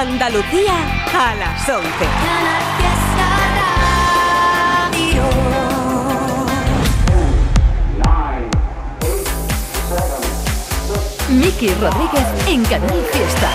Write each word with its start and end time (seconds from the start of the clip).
Andalucía 0.00 0.72
a 1.12 1.34
las 1.34 1.68
11. 1.68 1.86
Miki 11.28 11.74
Rodríguez 11.74 12.26
en 12.46 12.64
Canal 12.64 13.06
Fiesta. 13.12 13.50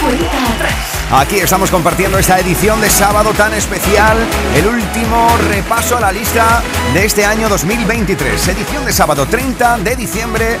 Cuenta 0.00 0.54
atrás. 0.56 0.72
Aquí 1.12 1.36
estamos 1.36 1.70
compartiendo 1.70 2.18
esta 2.18 2.40
edición 2.40 2.80
de 2.80 2.90
sábado 2.90 3.32
tan 3.34 3.54
especial, 3.54 4.18
el 4.56 4.66
último 4.66 5.36
repaso 5.50 5.98
a 5.98 6.00
la 6.00 6.10
lista 6.10 6.64
de 6.92 7.04
este 7.04 7.24
año 7.24 7.48
2023. 7.48 8.48
Edición 8.48 8.84
de 8.84 8.92
sábado 8.92 9.24
30 9.24 9.78
de 9.78 9.94
diciembre 9.94 10.58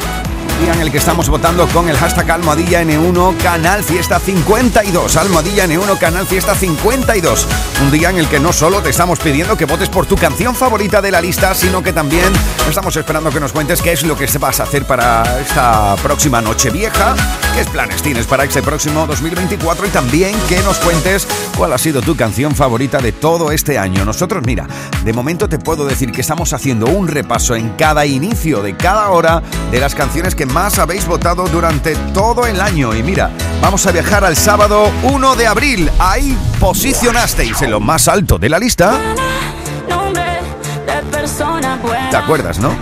día 0.58 0.72
en 0.72 0.80
el 0.80 0.90
que 0.90 0.98
estamos 0.98 1.28
votando 1.28 1.66
con 1.68 1.88
el 1.88 1.96
hashtag 1.96 2.30
Almohadilla 2.30 2.82
N1 2.82 3.36
Canal 3.38 3.84
Fiesta 3.84 4.18
52. 4.18 5.16
Almohadilla 5.16 5.66
N1 5.66 5.98
Canal 5.98 6.26
Fiesta 6.26 6.54
52. 6.54 7.46
Un 7.82 7.90
día 7.90 8.10
en 8.10 8.18
el 8.18 8.28
que 8.28 8.40
no 8.40 8.52
solo 8.52 8.82
te 8.82 8.90
estamos 8.90 9.18
pidiendo 9.18 9.56
que 9.56 9.64
votes 9.64 9.88
por 9.88 10.06
tu 10.06 10.16
canción 10.16 10.54
favorita 10.54 11.00
de 11.00 11.10
la 11.10 11.20
lista, 11.20 11.54
sino 11.54 11.82
que 11.82 11.92
también 11.92 12.32
estamos 12.68 12.96
esperando 12.96 13.30
que 13.30 13.40
nos 13.40 13.52
cuentes 13.52 13.82
qué 13.82 13.92
es 13.92 14.02
lo 14.04 14.16
que 14.16 14.26
vas 14.38 14.60
a 14.60 14.64
hacer 14.64 14.84
para 14.84 15.40
esta 15.40 15.96
próxima 16.02 16.40
noche 16.40 16.70
vieja, 16.70 17.14
qué 17.54 17.64
planes 17.64 18.02
tienes 18.02 18.26
para 18.26 18.44
este 18.44 18.62
próximo 18.62 19.06
2024 19.06 19.86
y 19.86 19.90
también 19.90 20.34
que 20.48 20.60
nos 20.60 20.78
cuentes 20.78 21.26
cuál 21.56 21.72
ha 21.72 21.78
sido 21.78 22.00
tu 22.02 22.16
canción 22.16 22.54
favorita 22.54 22.98
de 22.98 23.12
todo 23.12 23.52
este 23.52 23.78
año. 23.78 24.04
Nosotros, 24.04 24.42
mira, 24.46 24.66
de 25.04 25.12
momento 25.12 25.48
te 25.48 25.58
puedo 25.58 25.86
decir 25.86 26.12
que 26.12 26.20
estamos 26.20 26.52
haciendo 26.52 26.86
un 26.86 27.08
repaso 27.08 27.54
en 27.54 27.70
cada 27.70 28.06
inicio 28.06 28.62
de 28.62 28.76
cada 28.76 29.10
hora 29.10 29.42
de 29.70 29.80
las 29.80 29.94
canciones 29.94 30.34
que 30.34 30.41
más 30.46 30.78
habéis 30.78 31.06
votado 31.06 31.44
durante 31.48 31.94
todo 32.12 32.46
el 32.46 32.60
año. 32.60 32.94
Y 32.94 33.02
mira, 33.02 33.30
vamos 33.60 33.86
a 33.86 33.92
viajar 33.92 34.24
al 34.24 34.36
sábado 34.36 34.90
1 35.02 35.36
de 35.36 35.46
abril. 35.46 35.90
Ahí 35.98 36.36
posicionasteis 36.58 37.62
en 37.62 37.70
lo 37.70 37.80
más 37.80 38.08
alto 38.08 38.38
de 38.38 38.48
la 38.48 38.58
lista. 38.58 38.98
¿Te 42.10 42.16
acuerdas, 42.16 42.58
no? 42.58 42.76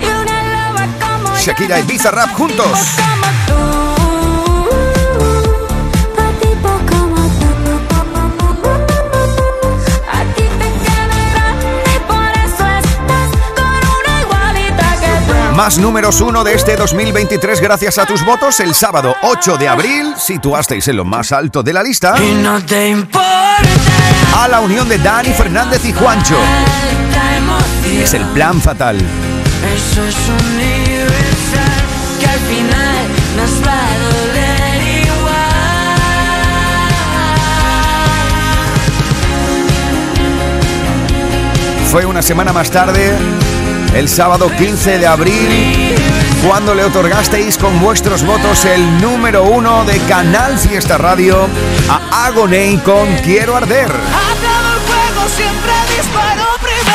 Shakira 1.40 1.80
y 1.80 1.82
Bizarrap 1.82 2.32
juntos. 2.34 2.78
Más 15.60 15.76
números 15.76 16.22
uno 16.22 16.42
de 16.42 16.54
este 16.54 16.74
2023 16.74 17.60
gracias 17.60 17.98
a 17.98 18.06
tus 18.06 18.24
votos. 18.24 18.60
El 18.60 18.74
sábado 18.74 19.14
8 19.20 19.58
de 19.58 19.68
abril 19.68 20.14
situasteis 20.16 20.88
en 20.88 20.96
lo 20.96 21.04
más 21.04 21.32
alto 21.32 21.62
de 21.62 21.74
la 21.74 21.82
lista. 21.82 22.14
Y 22.18 22.32
no 22.42 22.64
te 22.64 22.88
importa. 22.88 23.28
A 24.38 24.48
la 24.48 24.60
unión 24.60 24.88
de 24.88 24.96
Dani 24.96 25.34
Fernández 25.34 25.84
y 25.84 25.92
Juancho. 25.92 26.38
Es 27.92 28.14
el 28.14 28.24
plan 28.28 28.58
fatal. 28.58 28.96
Eso 28.96 30.02
es 30.02 30.16
universal. 30.54 31.84
Que 32.18 32.26
al 32.26 32.40
final 32.40 33.06
nos 33.36 33.62
va 33.62 33.84
a 33.84 33.98
doler 33.98 34.80
igual. 35.04 35.36
Fue 41.90 42.06
una 42.06 42.22
semana 42.22 42.54
más 42.54 42.70
tarde 42.70 43.14
el 43.94 44.08
sábado 44.08 44.50
15 44.56 44.98
de 44.98 45.06
abril, 45.06 45.94
cuando 46.46 46.74
le 46.74 46.84
otorgasteis 46.84 47.58
con 47.58 47.80
vuestros 47.80 48.24
votos 48.24 48.64
el 48.64 49.00
número 49.00 49.44
uno 49.44 49.84
de 49.84 49.98
Canal 50.00 50.58
Fiesta 50.58 50.98
Radio 50.98 51.48
a 51.88 52.26
Agoney 52.26 52.78
con 52.78 53.08
Quiero 53.18 53.56
Arder. 53.56 53.90
Aplaudo 53.90 54.74
el 54.74 54.80
fuego, 54.80 55.28
siempre 55.36 55.72
disparo 55.96 56.44
primero. 56.60 56.90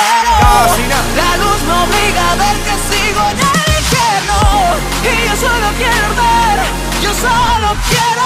La 1.16 1.38
luz 1.38 1.62
me 1.68 1.74
obliga 1.84 2.32
a 2.32 2.36
ver 2.36 2.56
que 2.64 2.76
sigo 2.90 3.22
en 3.32 3.40
el 3.40 3.46
infierno. 3.80 4.38
Y 5.04 5.28
yo 5.28 5.36
solo 5.36 5.68
quiero 5.78 6.06
yo 7.02 7.14
solo 7.14 7.76
quiero. 7.88 8.26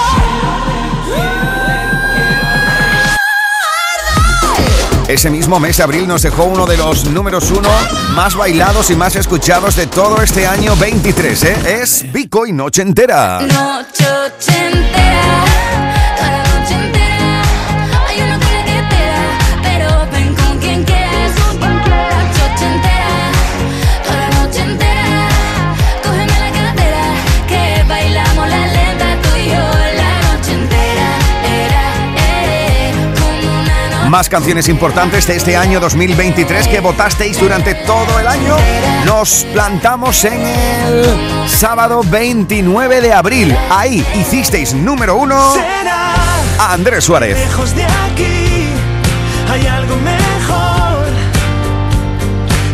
Ese 5.10 5.28
mismo 5.28 5.58
mes 5.58 5.76
de 5.76 5.82
abril 5.82 6.06
nos 6.06 6.22
dejó 6.22 6.44
uno 6.44 6.66
de 6.66 6.76
los 6.76 7.06
números 7.06 7.50
uno 7.50 7.68
más 8.14 8.36
bailados 8.36 8.90
y 8.90 8.94
más 8.94 9.16
escuchados 9.16 9.74
de 9.74 9.88
todo 9.88 10.22
este 10.22 10.46
año 10.46 10.76
23, 10.76 11.42
¿eh? 11.42 11.80
Es 11.82 12.12
Vico 12.12 12.46
y 12.46 12.52
Noche 12.52 12.82
Entera. 12.82 13.40
Noche 13.40 14.06
entera. 14.38 15.49
Más 34.10 34.28
canciones 34.28 34.68
importantes 34.68 35.28
de 35.28 35.36
este 35.36 35.56
año 35.56 35.78
2023 35.78 36.66
que 36.66 36.80
votasteis 36.80 37.38
durante 37.38 37.76
todo 37.76 38.18
el 38.18 38.26
año. 38.26 38.56
Nos 39.06 39.46
plantamos 39.52 40.24
en 40.24 40.44
el 40.44 41.48
sábado 41.48 42.02
29 42.04 43.02
de 43.02 43.12
abril. 43.12 43.56
Ahí 43.70 44.04
hicisteis 44.16 44.74
número 44.74 45.14
uno 45.14 45.54
a 46.58 46.72
Andrés 46.72 47.04
Suárez. 47.04 47.38
Lejos 47.38 47.72
de 47.76 47.84
aquí 47.84 48.66
hay 49.48 49.66
algo 49.68 49.94
mejor. 49.98 51.06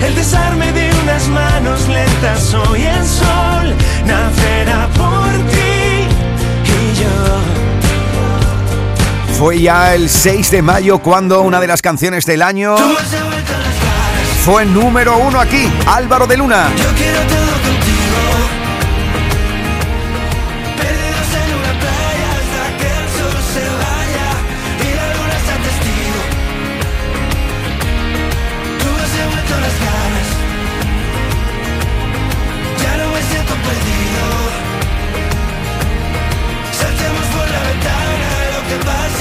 El 0.07 0.15
desarme 0.15 0.73
de 0.73 0.91
unas 1.03 1.29
manos 1.29 1.87
lentas 1.87 2.55
hoy 2.55 2.83
el 2.83 3.07
sol 3.07 3.75
nacerá 4.07 4.89
por 4.97 5.51
ti 5.51 5.56
Fue 9.39 9.61
ya 9.61 9.95
el 9.95 10.09
6 10.09 10.51
de 10.51 10.63
mayo 10.63 10.99
cuando 10.99 11.43
una 11.43 11.61
de 11.61 11.67
las 11.67 11.83
canciones 11.83 12.25
del 12.25 12.41
año 12.41 12.75
fue 14.47 14.65
número 14.65 15.19
uno 15.19 15.39
aquí, 15.39 15.71
Álvaro 15.87 16.27
de 16.27 16.39
Luna. 16.39 16.69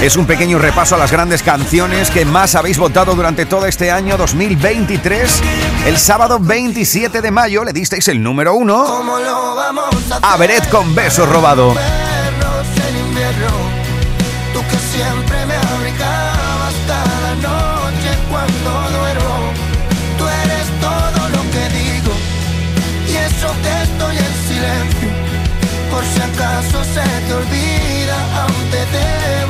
Es 0.00 0.16
un 0.16 0.26
pequeño 0.26 0.58
repaso 0.58 0.94
a 0.94 0.98
las 0.98 1.10
grandes 1.10 1.42
canciones 1.42 2.10
que 2.10 2.26
más 2.26 2.54
habéis 2.54 2.78
votado 2.78 3.14
durante 3.14 3.46
todo 3.46 3.66
este 3.66 3.90
año 3.90 4.16
2023. 4.18 5.42
El 5.86 5.96
sábado 5.96 6.38
27 6.38 7.22
de 7.22 7.30
mayo 7.30 7.64
le 7.64 7.72
disteis 7.72 8.06
el 8.08 8.22
número 8.22 8.54
uno 8.54 8.84
¿Cómo 8.84 9.18
lo 9.18 9.54
vamos 9.54 9.94
a 10.20 10.36
Beret 10.36 10.68
con 10.68 10.94
Beso 10.94 11.24
Robado. 11.24 11.74
Por 25.90 26.04
si 26.04 26.20
acaso 26.20 26.84
se 26.84 27.00
te 27.26 27.32
olvida, 27.32 28.42
aún 28.42 28.70
te 28.70 28.78
debo. 28.98 29.45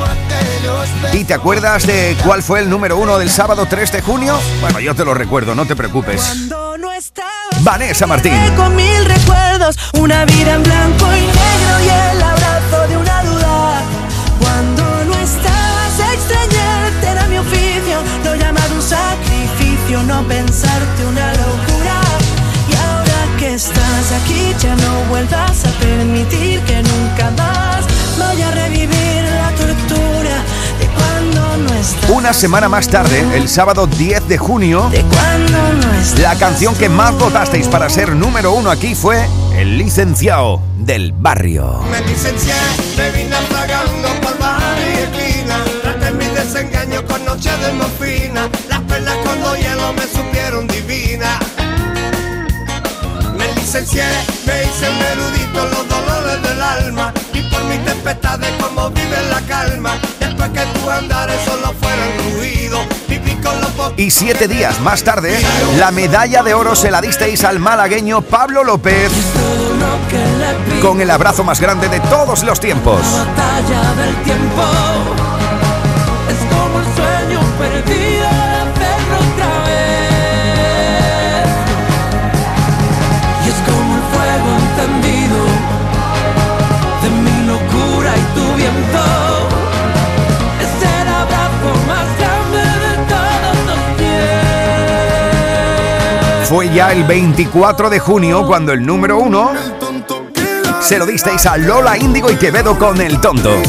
¿Y 1.12 1.24
te 1.24 1.34
acuerdas 1.34 1.86
de 1.86 2.16
cuál 2.24 2.42
fue 2.42 2.60
el 2.60 2.68
número 2.68 2.96
uno 2.96 3.18
del 3.18 3.30
sábado 3.30 3.66
3 3.68 3.92
de 3.92 4.02
junio? 4.02 4.38
Bueno, 4.60 4.80
yo 4.80 4.94
te 4.94 5.04
lo 5.04 5.14
recuerdo, 5.14 5.54
no 5.54 5.66
te 5.66 5.76
preocupes. 5.76 6.50
Vanessa 7.60 8.06
Martín. 8.06 8.32
con 8.56 8.74
mil 8.76 9.04
recuerdos, 9.04 9.76
una 9.98 10.24
vida 10.24 10.54
en 10.54 10.62
blanco 10.62 11.06
y 11.06 11.20
negro 11.20 11.80
y 11.84 12.16
el 12.16 12.22
abrazo 12.22 12.88
de 12.88 12.96
una 12.96 13.22
duda. 13.24 13.82
Cuando 14.40 15.04
no 15.04 15.14
estabas, 15.14 16.00
extrañarte 16.14 17.08
era 17.08 17.26
mi 17.28 17.38
oficio, 17.38 18.02
lo 18.24 18.34
llamado 18.36 18.74
un 18.74 18.82
sacrificio, 18.82 20.02
no 20.04 20.22
pensarte 20.28 21.06
una 21.06 21.32
locura. 21.32 22.00
Y 22.68 22.74
ahora 22.76 23.38
que 23.38 23.54
estás 23.54 24.12
aquí, 24.22 24.54
ya 24.60 24.74
no 24.76 25.04
vuelvas 25.08 25.64
a 25.64 25.70
permitir 25.80 26.60
que 26.60 26.82
nunca 26.82 27.30
más 27.32 27.84
vaya 28.18 28.48
a 28.48 28.50
revivir 28.52 29.05
una 32.08 32.32
semana 32.32 32.68
más 32.68 32.88
tarde, 32.88 33.24
el 33.36 33.48
sábado 33.48 33.86
10 33.86 34.28
de 34.28 34.38
junio, 34.38 34.90
la 36.18 36.36
canción 36.36 36.74
que 36.74 36.88
más 36.88 37.16
votasteis 37.18 37.68
para 37.68 37.88
ser 37.88 38.14
número 38.14 38.52
uno 38.52 38.70
aquí 38.70 38.94
fue 38.94 39.28
El 39.56 39.78
licenciado 39.78 40.62
del 40.78 41.12
barrio. 41.12 41.80
Me 41.90 42.00
licencié, 42.02 42.54
me 42.96 43.10
vine 43.10 43.36
pagando 43.50 44.08
por 44.20 44.38
bar 44.38 44.78
y 44.78 44.98
esquina. 45.02 45.64
Traté 45.82 46.12
mi 46.12 46.26
desengaño 46.26 47.04
con 47.06 47.24
noche 47.24 47.50
de 47.58 47.72
morfina. 47.72 48.48
Las 48.68 48.80
perlas 48.82 49.16
cuando 49.24 49.56
hielo 49.56 49.92
me 49.92 50.02
supieron 50.02 50.66
divina. 50.68 50.85
Me 53.76 53.82
licencié, 53.82 54.04
me 54.46 54.62
hice 54.64 54.88
un 54.88 55.02
erudito 55.02 55.64
en 55.64 55.70
los 55.70 55.86
dolores 55.86 56.42
del 56.42 56.62
alma. 56.62 57.12
Y 57.34 57.42
por 57.42 57.62
mis 57.64 57.84
tempestades 57.84 58.50
como 58.58 58.88
vive 58.88 59.18
la 59.30 59.40
calma. 59.42 59.98
Después 60.18 60.48
que 60.48 60.60
tu 60.78 60.88
andares 60.90 61.36
solo 61.44 61.74
fueron 61.78 62.38
ruido. 62.38 62.78
Viví 63.06 63.34
con 63.34 63.60
los 63.60 63.70
po- 63.72 63.92
Y 63.98 64.10
siete 64.10 64.48
días 64.48 64.80
más 64.80 65.02
tarde, 65.02 65.38
la 65.78 65.90
medalla 65.90 66.42
de 66.42 66.54
oro 66.54 66.74
se 66.74 66.90
la 66.90 67.02
disteis 67.02 67.44
al 67.44 67.58
malagueño 67.58 68.22
Pablo 68.22 68.64
López 68.64 69.12
con 70.80 71.02
el 71.02 71.10
abrazo 71.10 71.44
más 71.44 71.60
grande 71.60 71.90
de 71.90 72.00
todos 72.00 72.44
los 72.44 72.58
tiempos. 72.60 73.00
Ya 96.76 96.92
el 96.92 97.04
24 97.04 97.88
de 97.88 97.98
junio 97.98 98.46
cuando 98.46 98.74
el 98.74 98.84
número 98.84 99.18
uno 99.18 99.52
se 100.78 100.98
lo 100.98 101.06
disteis 101.06 101.46
a 101.46 101.56
Lola 101.56 101.96
Índigo 101.96 102.30
y 102.30 102.36
Quevedo 102.36 102.78
con 102.78 103.00
El 103.00 103.18
Tonto. 103.18 103.50
Él 103.54 103.64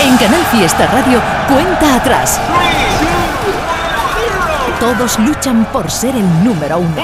En 0.00 0.16
Canal 0.18 0.46
Fiesta 0.52 0.86
Radio, 0.86 1.20
cuenta 1.48 1.96
atrás. 1.96 2.38
Todos 4.84 5.18
luchan 5.18 5.64
por 5.72 5.90
ser 5.90 6.14
el 6.14 6.44
número 6.44 6.76
uno. 6.76 6.94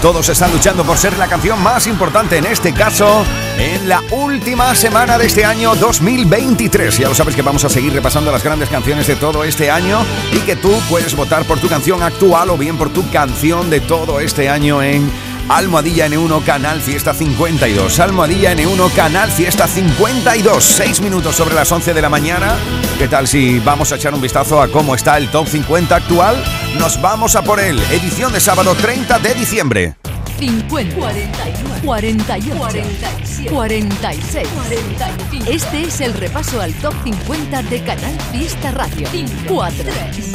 Todos 0.00 0.26
están 0.30 0.50
luchando 0.50 0.82
por 0.82 0.96
ser 0.96 1.18
la 1.18 1.26
canción 1.26 1.62
más 1.62 1.86
importante, 1.86 2.38
en 2.38 2.46
este 2.46 2.72
caso, 2.72 3.22
en 3.58 3.86
la 3.86 4.02
última 4.12 4.74
semana 4.74 5.18
de 5.18 5.26
este 5.26 5.44
año 5.44 5.74
2023. 5.74 6.96
Ya 6.96 7.06
lo 7.06 7.14
sabes 7.14 7.36
que 7.36 7.42
vamos 7.42 7.62
a 7.66 7.68
seguir 7.68 7.92
repasando 7.92 8.32
las 8.32 8.42
grandes 8.42 8.70
canciones 8.70 9.06
de 9.06 9.16
todo 9.16 9.44
este 9.44 9.70
año 9.70 9.98
y 10.32 10.38
que 10.38 10.56
tú 10.56 10.72
puedes 10.88 11.14
votar 11.14 11.44
por 11.44 11.60
tu 11.60 11.68
canción 11.68 12.02
actual 12.02 12.48
o 12.48 12.56
bien 12.56 12.78
por 12.78 12.88
tu 12.88 13.06
canción 13.10 13.68
de 13.68 13.80
todo 13.80 14.20
este 14.20 14.48
año 14.48 14.82
en 14.82 15.12
Almohadilla 15.48 16.06
N1 16.08 16.44
Canal 16.44 16.80
Fiesta 16.80 17.14
52. 17.14 18.00
Almohadilla 18.00 18.54
N1 18.54 18.92
Canal 18.94 19.30
Fiesta 19.30 19.66
52. 19.66 20.62
Seis 20.62 21.00
minutos 21.00 21.36
sobre 21.36 21.54
las 21.54 21.72
11 21.72 21.94
de 21.94 22.02
la 22.02 22.10
mañana. 22.10 22.56
¿Qué 22.98 23.08
tal 23.08 23.26
si 23.26 23.58
vamos 23.60 23.90
a 23.92 23.96
echar 23.96 24.12
un 24.12 24.20
vistazo 24.20 24.60
a 24.60 24.68
cómo 24.68 24.94
está 24.94 25.16
el 25.16 25.30
top 25.30 25.46
50 25.46 25.96
actual? 25.96 26.36
Nos 26.78 27.00
vamos 27.00 27.34
a 27.34 27.42
por 27.42 27.60
él. 27.60 27.80
Edición 27.90 28.32
de 28.32 28.40
sábado 28.40 28.74
30 28.74 29.18
de 29.20 29.34
diciembre. 29.34 29.96
50, 30.38 30.94
41, 30.94 31.80
48, 31.84 32.58
47, 32.58 33.50
46, 33.50 34.48
45. 34.48 35.50
Este 35.50 35.82
es 35.82 36.00
el 36.00 36.14
repaso 36.14 36.60
al 36.60 36.72
top 36.74 36.94
50 37.02 37.62
de 37.62 37.82
Canal 37.82 38.16
Fiesta 38.30 38.70
Radio. 38.70 39.08
4, 39.48 39.84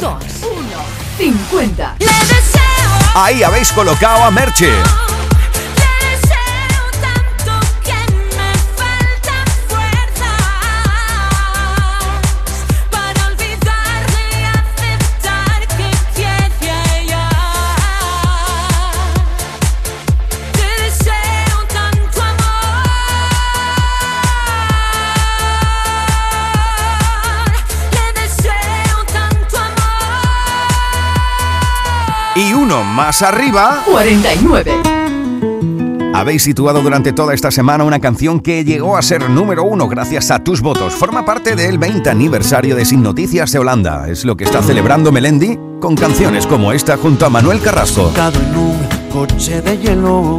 1, 0.00 0.22
50. 1.16 1.96
Le 2.00 2.06
deseo, 2.06 2.53
Ahí 3.14 3.44
habéis 3.44 3.70
colocado 3.72 4.24
a 4.24 4.30
Merche. 4.32 4.72
Más 32.94 33.22
arriba, 33.22 33.82
49. 33.90 34.72
habéis 36.14 36.44
situado 36.44 36.80
durante 36.80 37.12
toda 37.12 37.34
esta 37.34 37.50
semana 37.50 37.82
una 37.82 37.98
canción 37.98 38.38
que 38.38 38.64
llegó 38.64 38.96
a 38.96 39.02
ser 39.02 39.28
número 39.28 39.64
uno 39.64 39.88
gracias 39.88 40.30
a 40.30 40.38
tus 40.38 40.60
votos. 40.60 40.94
Forma 40.94 41.24
parte 41.24 41.56
del 41.56 41.78
20 41.78 42.08
aniversario 42.08 42.76
de 42.76 42.84
Sin 42.84 43.02
Noticias 43.02 43.50
de 43.50 43.58
Holanda. 43.58 44.08
Es 44.08 44.24
lo 44.24 44.36
que 44.36 44.44
está 44.44 44.62
celebrando 44.62 45.10
Melendi 45.10 45.58
con 45.80 45.96
canciones 45.96 46.46
como 46.46 46.72
esta 46.72 46.96
junto 46.96 47.26
a 47.26 47.30
Manuel 47.30 47.60
Carrasco. 47.60 48.06
Sentado 48.06 48.38
en 48.38 48.56
un 48.56 48.78
coche 49.12 49.60
de 49.60 49.76
hielo 49.76 50.38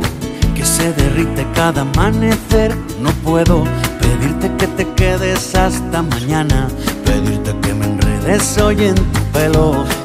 que 0.55 0.65
se 0.65 0.93
derrite 0.93 1.45
cada 1.53 1.81
amanecer. 1.81 2.73
No 3.01 3.11
puedo 3.23 3.65
pedirte 3.99 4.49
que 4.57 4.67
te 4.67 4.87
quedes 4.93 5.55
hasta 5.55 6.01
mañana, 6.01 6.69
pedirte 7.03 7.53
que 7.61 7.73
me 7.73 7.85
enredes 7.85 8.57
hoy 8.59 8.85
en 8.85 8.95
tu 8.95 9.19
pelo. 9.33 10.04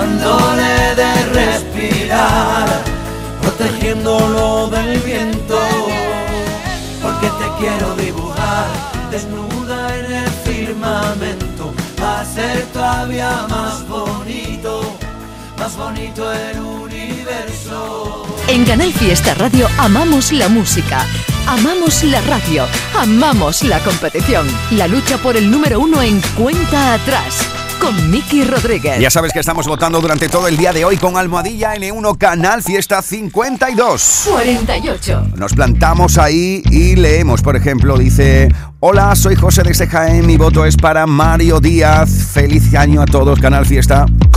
dándole 0.00 0.94
de 0.96 1.12
respirar, 1.26 2.82
protegiéndolo 3.42 4.68
del 4.68 4.98
viento. 5.00 5.60
Porque 7.02 7.26
te 7.26 7.48
quiero 7.58 7.94
dibujar, 7.96 8.66
desnuda 9.10 9.98
en 9.98 10.12
el 10.12 10.30
firmamento, 10.44 11.74
hacer 12.18 12.64
todavía 12.72 13.46
más 13.48 13.86
bonito, 13.88 14.96
más 15.58 15.76
bonito 15.76 16.32
el 16.32 16.60
universo. 16.60 18.26
En 18.48 18.64
Canal 18.64 18.92
Fiesta 18.92 19.34
Radio 19.34 19.68
amamos 19.78 20.32
la 20.32 20.48
música, 20.48 21.06
amamos 21.46 22.02
la 22.04 22.20
radio, 22.22 22.64
amamos 22.98 23.62
la 23.62 23.78
competición. 23.80 24.46
La 24.72 24.86
lucha 24.86 25.18
por 25.18 25.36
el 25.36 25.50
número 25.50 25.78
uno 25.80 26.02
en 26.02 26.20
cuenta 26.36 26.94
atrás 26.94 27.59
con 27.80 28.10
Miki 28.10 28.44
Rodríguez. 28.44 29.00
Ya 29.00 29.10
sabes 29.10 29.32
que 29.32 29.40
estamos 29.40 29.66
votando 29.66 30.00
durante 30.00 30.28
todo 30.28 30.46
el 30.46 30.56
día 30.56 30.72
de 30.72 30.84
hoy 30.84 30.96
con 30.98 31.16
Almohadilla 31.16 31.74
N1 31.74 32.18
Canal 32.18 32.62
Fiesta 32.62 33.02
52. 33.02 34.28
48. 34.30 35.26
Nos 35.36 35.54
plantamos 35.54 36.18
ahí 36.18 36.62
y 36.70 36.96
leemos, 36.96 37.42
por 37.42 37.56
ejemplo, 37.56 37.96
dice, 37.96 38.54
hola, 38.80 39.16
soy 39.16 39.34
José 39.34 39.62
de 39.62 39.86
Jaén, 39.86 40.26
mi 40.26 40.36
voto 40.36 40.64
es 40.64 40.76
para 40.76 41.06
Mario 41.06 41.60
Díaz. 41.60 42.10
Feliz 42.32 42.74
año 42.74 43.02
a 43.02 43.06
todos, 43.06 43.40
Canal 43.40 43.66
Fiesta. 43.66 44.06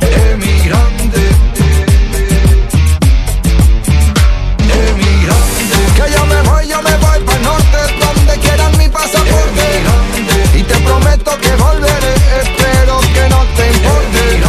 Emigrante. 0.00 1.20
Emigrante. 4.88 5.74
Que 5.96 6.12
yo 6.12 6.26
me 6.26 6.42
voy, 6.42 6.66
yo 6.68 6.82
me 6.82 6.96
voy 6.96 7.20
para 7.26 7.38
norte, 7.40 7.78
donde 8.00 8.38
quieran 8.38 8.76
mi 8.78 8.88
pasaporte. 8.88 9.82
Y 10.54 10.62
te 10.62 10.74
prometo 10.80 11.38
que 11.38 11.54
volveré, 11.56 12.14
espero 12.42 13.00
que 13.14 13.28
no 13.28 13.44
te 13.56 13.66
importe. 13.72 14.40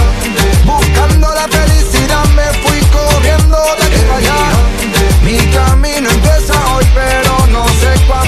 Buscando 0.65 1.33
la 1.33 1.47
felicidad 1.47 2.25
me 2.35 2.47
fui 2.63 2.79
corriendo 2.91 3.57
de 3.79 3.83
aquí 3.83 4.01
para 4.07 4.17
allá. 4.17 4.38
Mi 5.23 5.38
camino 5.51 6.09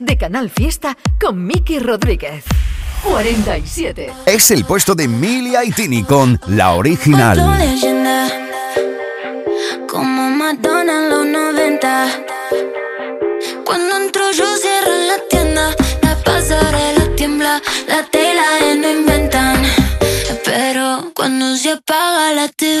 De 0.00 0.16
Canal 0.16 0.50
Fiesta 0.50 0.96
con 1.20 1.46
Miki 1.46 1.78
Rodríguez. 1.78 2.44
47. 3.04 4.12
Es 4.26 4.50
el 4.50 4.64
puesto 4.64 4.94
de 4.94 5.06
Milia 5.06 5.64
y 5.64 5.70
Tini 5.70 6.02
con 6.02 6.40
la 6.48 6.72
original. 6.72 7.38
Como 9.88 10.30
Madonna 10.30 11.04
en 11.04 11.10
los 11.10 11.26
90. 11.26 12.06
Cuando 13.64 13.96
entro 13.96 14.32
yo 14.32 14.44
cierro 14.56 14.92
la 15.06 15.18
tienda, 15.28 15.74
la 16.02 16.16
pasarela 16.16 17.14
tiembla, 17.16 17.62
la 17.86 18.02
tela 18.06 18.42
no 18.76 18.90
inventan. 18.90 19.62
Pero 20.44 21.12
cuando 21.14 21.56
se 21.56 21.72
apaga 21.72 22.32
la 22.32 22.48
TV, 22.48 22.80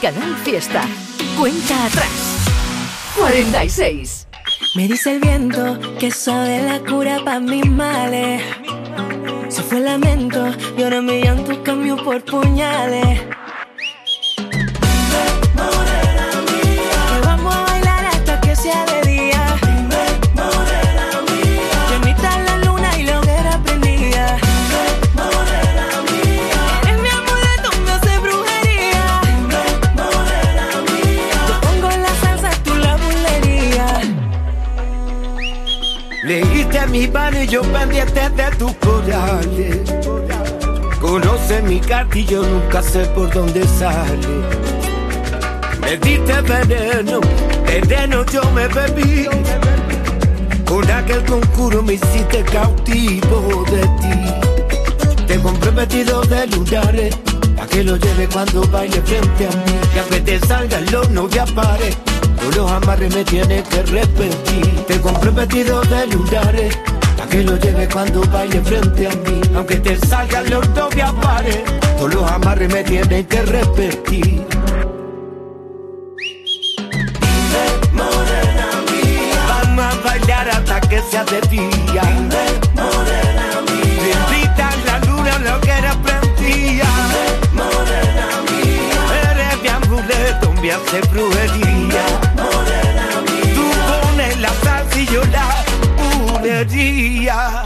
Canal 0.00 0.36
Fiesta. 0.44 0.82
Cuenta 1.36 1.86
atrás. 1.86 2.46
46. 3.18 4.28
Me 4.76 4.86
dice 4.86 5.12
el 5.12 5.20
viento 5.20 5.78
que 5.98 6.10
sabe 6.12 6.62
la 6.62 6.78
cura 6.80 7.18
pa' 7.24 7.40
mis 7.40 7.68
males. 7.68 8.42
Se 9.48 9.62
fue 9.62 9.78
el 9.78 9.86
lamento 9.86 10.54
y 10.76 10.82
ahora 10.82 11.00
mi 11.00 11.20
llanto 11.20 11.62
cambió 11.64 11.96
por 11.96 12.24
puñales. 12.24 13.20
Mi 36.88 37.06
yo 37.46 37.62
pendiente 37.62 38.28
de 38.30 38.50
tus 38.56 38.72
corales. 38.74 39.78
Conoce 41.00 41.62
mi 41.62 41.80
yo 42.26 42.42
nunca 42.42 42.82
sé 42.82 43.04
por 43.14 43.30
dónde 43.32 43.64
sale. 43.78 44.28
Me 45.80 45.96
diste 45.98 46.40
veneno, 46.42 47.20
veneno 47.66 48.24
yo 48.26 48.42
me 48.52 48.68
bebí. 48.68 49.26
Con 50.64 50.90
aquel 50.90 51.24
conjuro 51.24 51.82
me 51.82 51.94
hiciste 51.94 52.42
cautivo 52.44 53.64
de 53.70 53.82
ti. 54.00 55.24
Te 55.26 55.38
compré 55.40 55.70
vestido 55.70 56.22
de 56.22 56.46
lunares, 56.48 57.16
pa' 57.56 57.66
que 57.66 57.84
lo 57.84 57.96
lleve 57.96 58.26
cuando 58.28 58.62
baile 58.68 59.00
frente 59.02 59.46
a 59.46 59.50
mí. 59.50 59.78
Aunque 60.00 60.20
te 60.20 60.40
salga 60.46 60.78
el 60.78 60.94
horno 60.94 61.28
de 61.28 61.42
pares, 61.52 61.96
todos 62.38 62.56
los 62.56 62.70
amarres 62.70 63.14
me 63.14 63.24
tienes 63.24 63.66
que 63.68 63.82
repetir. 63.82 64.84
Te 64.86 65.00
compré 65.00 65.30
vestido 65.30 65.80
de 65.82 66.06
lunares, 66.06 66.76
pa' 67.16 67.26
que 67.26 67.42
lo 67.42 67.56
lleve 67.56 67.88
cuando 67.88 68.20
baile 68.32 68.60
frente 68.62 69.06
a 69.06 69.10
mí. 69.10 69.40
Aunque 69.54 69.76
te 69.76 69.96
salga 70.06 70.40
el 70.40 70.54
horno 70.54 70.88
de 70.88 71.04
pares, 71.20 71.58
todos 71.96 72.14
los 72.14 72.30
amarres 72.30 72.72
me 72.72 72.84
tienes 72.84 73.26
que 73.26 73.42
repetir. 73.42 74.46
Vamos 79.48 79.84
a 79.84 80.08
bailar 80.08 80.48
hasta 80.50 80.80
que 80.82 81.02
sea 81.10 81.24
de 81.24 81.40
día. 81.48 82.02
Bendita 84.00 84.70
la 84.86 84.98
luna, 85.06 85.38
lo 85.38 85.60
que 85.60 85.70
era 85.70 85.94
prendía. 86.02 86.86
Eres 89.30 89.62
mi 89.62 89.68
amuleto, 89.68 90.52
me 90.62 90.72
hace 90.72 91.00
brujería. 91.10 92.27
Bulería. 96.48 97.64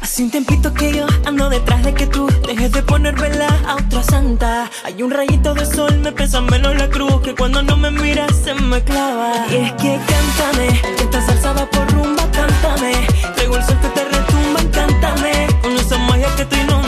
Hace 0.00 0.22
un 0.22 0.30
tiempito 0.30 0.72
que 0.72 0.92
yo 0.92 1.06
ando 1.24 1.48
detrás 1.48 1.82
de 1.82 1.94
que 1.94 2.06
tú 2.06 2.28
dejes 2.46 2.70
de 2.72 2.82
poner 2.82 3.14
vela 3.16 3.48
a 3.66 3.76
otra 3.76 4.02
santa. 4.02 4.70
Hay 4.84 5.02
un 5.02 5.10
rayito 5.10 5.54
de 5.54 5.66
sol, 5.66 5.98
me 5.98 6.12
pesa 6.12 6.40
menos 6.40 6.76
la 6.76 6.88
cruz 6.88 7.20
que 7.22 7.34
cuando 7.34 7.62
no 7.62 7.76
me 7.76 7.90
miras 7.90 8.30
se 8.44 8.54
me 8.54 8.82
clava. 8.82 9.46
Y 9.50 9.56
es 9.56 9.72
que 9.72 9.98
cántame, 10.06 10.80
que 10.96 11.02
esta 11.04 11.26
salsa 11.26 11.52
va 11.54 11.66
por 11.70 11.90
rumba, 11.92 12.22
cántame. 12.30 12.92
Traigo 13.34 13.56
el 13.56 13.64
sol 13.64 13.78
que 13.80 13.88
te 13.88 14.04
retumba, 14.04 14.60
cántame. 14.70 15.46
Con 15.62 15.72
esa 15.72 15.98
magia 15.98 16.28
que 16.36 16.44
te 16.44 16.56
inunda, 16.56 16.83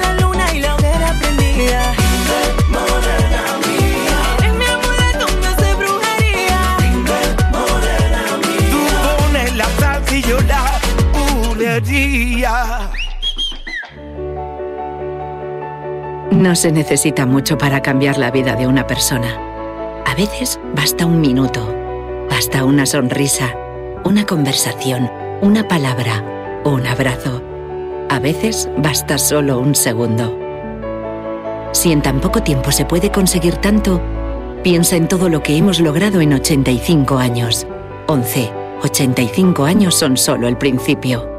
la 0.00 0.14
luna 0.20 0.52
y 0.52 0.60
la 0.60 0.74
hoguera 0.74 1.14
prendida. 1.20 1.92
Tú 8.70 8.86
pones 9.16 9.56
la 9.56 9.66
la. 10.46 10.80
No 16.32 16.56
se 16.56 16.72
necesita 16.72 17.26
mucho 17.26 17.56
para 17.56 17.80
cambiar 17.80 18.18
la 18.18 18.30
vida 18.30 18.56
de 18.56 18.66
una 18.66 18.86
persona. 18.86 19.38
A 20.04 20.14
veces 20.14 20.60
basta 20.74 21.06
un 21.06 21.20
minuto, 21.20 21.74
basta 22.28 22.64
una 22.64 22.86
sonrisa, 22.86 23.54
una 24.04 24.26
conversación, 24.26 25.10
una 25.40 25.66
palabra, 25.68 26.62
un 26.64 26.86
abrazo. 26.86 27.42
A 28.08 28.18
veces 28.18 28.68
basta 28.78 29.18
solo 29.18 29.58
un 29.58 29.74
segundo. 29.74 30.38
Si 31.72 31.92
en 31.92 32.02
tan 32.02 32.20
poco 32.20 32.42
tiempo 32.42 32.70
se 32.70 32.84
puede 32.84 33.10
conseguir 33.10 33.56
tanto, 33.56 34.00
piensa 34.62 34.96
en 34.96 35.08
todo 35.08 35.28
lo 35.28 35.42
que 35.42 35.56
hemos 35.56 35.80
logrado 35.80 36.20
en 36.20 36.32
85 36.32 37.18
años. 37.18 37.66
11. 38.06 38.50
85 38.82 39.64
años 39.64 39.94
son 39.94 40.16
solo 40.16 40.46
el 40.46 40.56
principio. 40.56 41.33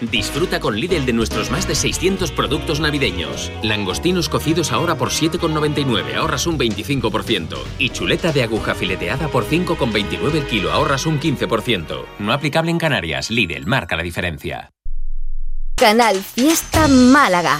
Disfruta 0.00 0.60
con 0.60 0.76
Lidl 0.80 1.04
de 1.04 1.12
nuestros 1.12 1.50
más 1.50 1.68
de 1.68 1.74
600 1.74 2.32
productos 2.32 2.80
navideños. 2.80 3.52
Langostinos 3.62 4.28
cocidos 4.28 4.72
ahora 4.72 4.94
por 4.96 5.10
7,99, 5.10 6.14
ahorras 6.16 6.46
un 6.46 6.58
25%. 6.58 7.56
Y 7.78 7.90
chuleta 7.90 8.32
de 8.32 8.42
aguja 8.42 8.74
fileteada 8.74 9.28
por 9.28 9.44
5,29 9.46 10.34
el 10.34 10.46
kilo, 10.46 10.72
ahorras 10.72 11.06
un 11.06 11.20
15%. 11.20 12.04
No 12.18 12.32
aplicable 12.32 12.70
en 12.70 12.78
Canarias, 12.78 13.30
Lidl 13.30 13.66
marca 13.66 13.96
la 13.96 14.02
diferencia. 14.02 14.70
Canal 15.76 16.16
Fiesta 16.16 16.88
Málaga. 16.88 17.58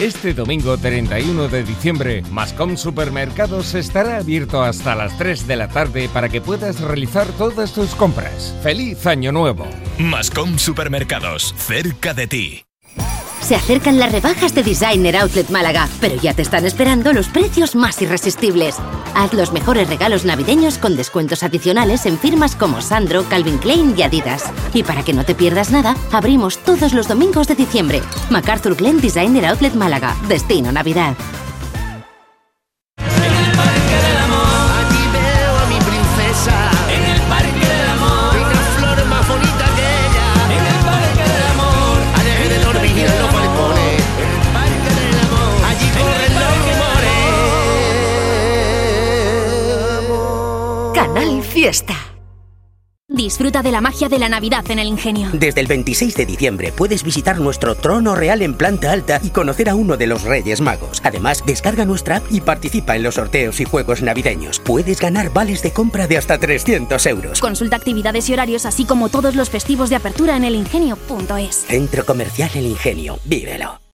Este 0.00 0.32
domingo 0.32 0.78
31 0.78 1.48
de 1.48 1.64
diciembre, 1.64 2.22
Mascom 2.30 2.76
Supermercados 2.76 3.74
estará 3.74 4.18
abierto 4.18 4.62
hasta 4.62 4.94
las 4.94 5.18
3 5.18 5.48
de 5.48 5.56
la 5.56 5.66
tarde 5.66 6.08
para 6.08 6.28
que 6.28 6.40
puedas 6.40 6.80
realizar 6.80 7.26
todas 7.32 7.72
tus 7.72 7.96
compras. 7.96 8.54
¡Feliz 8.62 9.04
Año 9.08 9.32
Nuevo! 9.32 9.66
Mascom 9.98 10.56
Supermercados, 10.56 11.52
cerca 11.56 12.14
de 12.14 12.28
ti. 12.28 12.67
Se 13.48 13.56
acercan 13.56 13.98
las 13.98 14.12
rebajas 14.12 14.54
de 14.54 14.62
Designer 14.62 15.16
Outlet 15.16 15.48
Málaga, 15.48 15.88
pero 16.02 16.16
ya 16.16 16.34
te 16.34 16.42
están 16.42 16.66
esperando 16.66 17.14
los 17.14 17.28
precios 17.28 17.74
más 17.74 18.02
irresistibles. 18.02 18.76
Haz 19.14 19.32
los 19.32 19.52
mejores 19.52 19.88
regalos 19.88 20.26
navideños 20.26 20.76
con 20.76 20.96
descuentos 20.96 21.42
adicionales 21.42 22.04
en 22.04 22.18
firmas 22.18 22.54
como 22.54 22.82
Sandro, 22.82 23.24
Calvin 23.30 23.56
Klein 23.56 23.94
y 23.96 24.02
Adidas. 24.02 24.52
Y 24.74 24.82
para 24.82 25.02
que 25.02 25.14
no 25.14 25.24
te 25.24 25.34
pierdas 25.34 25.70
nada, 25.70 25.96
abrimos 26.12 26.58
todos 26.58 26.92
los 26.92 27.08
domingos 27.08 27.48
de 27.48 27.54
diciembre. 27.54 28.02
MacArthur 28.28 28.76
Glen 28.76 29.00
Designer 29.00 29.46
Outlet 29.46 29.72
Málaga, 29.72 30.14
destino 30.28 30.70
Navidad. 30.70 31.16
Disfruta 53.38 53.62
de 53.62 53.70
la 53.70 53.80
magia 53.80 54.08
de 54.08 54.18
la 54.18 54.28
Navidad 54.28 54.68
en 54.68 54.80
el 54.80 54.88
Ingenio. 54.88 55.28
Desde 55.32 55.60
el 55.60 55.68
26 55.68 56.16
de 56.16 56.26
diciembre 56.26 56.72
puedes 56.72 57.04
visitar 57.04 57.38
nuestro 57.38 57.76
trono 57.76 58.16
real 58.16 58.42
en 58.42 58.54
planta 58.54 58.90
alta 58.90 59.20
y 59.22 59.30
conocer 59.30 59.68
a 59.68 59.76
uno 59.76 59.96
de 59.96 60.08
los 60.08 60.24
Reyes 60.24 60.60
Magos. 60.60 61.00
Además, 61.04 61.44
descarga 61.46 61.84
nuestra 61.84 62.16
app 62.16 62.24
y 62.32 62.40
participa 62.40 62.96
en 62.96 63.04
los 63.04 63.14
sorteos 63.14 63.60
y 63.60 63.64
juegos 63.64 64.02
navideños. 64.02 64.58
Puedes 64.58 65.00
ganar 65.00 65.32
vales 65.32 65.62
de 65.62 65.70
compra 65.70 66.08
de 66.08 66.18
hasta 66.18 66.36
300 66.36 67.06
euros. 67.06 67.40
Consulta 67.40 67.76
actividades 67.76 68.28
y 68.28 68.32
horarios, 68.32 68.66
así 68.66 68.84
como 68.84 69.08
todos 69.08 69.36
los 69.36 69.50
festivos 69.50 69.88
de 69.88 69.94
apertura 69.94 70.36
en 70.36 70.42
elingenio.es. 70.42 71.64
Centro 71.68 72.04
Comercial 72.04 72.50
El 72.56 72.66
Ingenio. 72.66 73.20
Vívelo. 73.24 73.87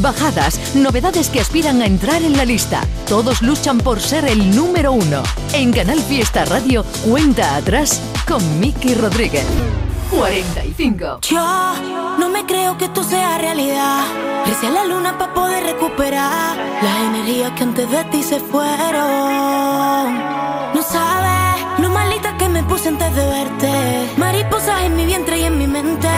Bajadas, 0.00 0.76
novedades 0.76 1.28
que 1.28 1.40
aspiran 1.40 1.82
a 1.82 1.86
entrar 1.86 2.22
en 2.22 2.36
la 2.36 2.44
lista. 2.44 2.82
Todos 3.08 3.42
luchan 3.42 3.78
por 3.78 4.00
ser 4.00 4.26
el 4.26 4.54
número 4.54 4.92
uno. 4.92 5.22
En 5.52 5.72
Canal 5.72 5.98
Fiesta 5.98 6.44
Radio, 6.44 6.84
cuenta 7.04 7.56
atrás 7.56 8.00
con 8.26 8.60
Miki 8.60 8.94
Rodríguez. 8.94 9.44
45. 10.10 11.18
Yo 11.22 11.74
no 12.16 12.28
me 12.28 12.46
creo 12.46 12.78
que 12.78 12.84
esto 12.84 13.02
sea 13.02 13.38
realidad. 13.38 14.04
Recé 14.46 14.68
a 14.68 14.70
la 14.70 14.84
luna 14.84 15.18
para 15.18 15.34
poder 15.34 15.64
recuperar 15.64 16.56
las 16.80 17.00
energías 17.08 17.50
que 17.52 17.64
antes 17.64 17.90
de 17.90 18.04
ti 18.04 18.22
se 18.22 18.38
fueron. 18.38 18.68
No 20.74 20.82
sabes 20.82 21.80
lo 21.80 21.90
malita 21.90 22.36
que 22.38 22.48
me 22.48 22.62
puse 22.62 22.88
antes 22.88 23.14
de 23.16 23.26
verte. 23.26 24.12
Mariposas 24.16 24.82
en 24.82 24.96
mi 24.96 25.06
vientre 25.06 25.40
y 25.40 25.44
en 25.44 25.58
mi 25.58 25.66
mente. 25.66 26.08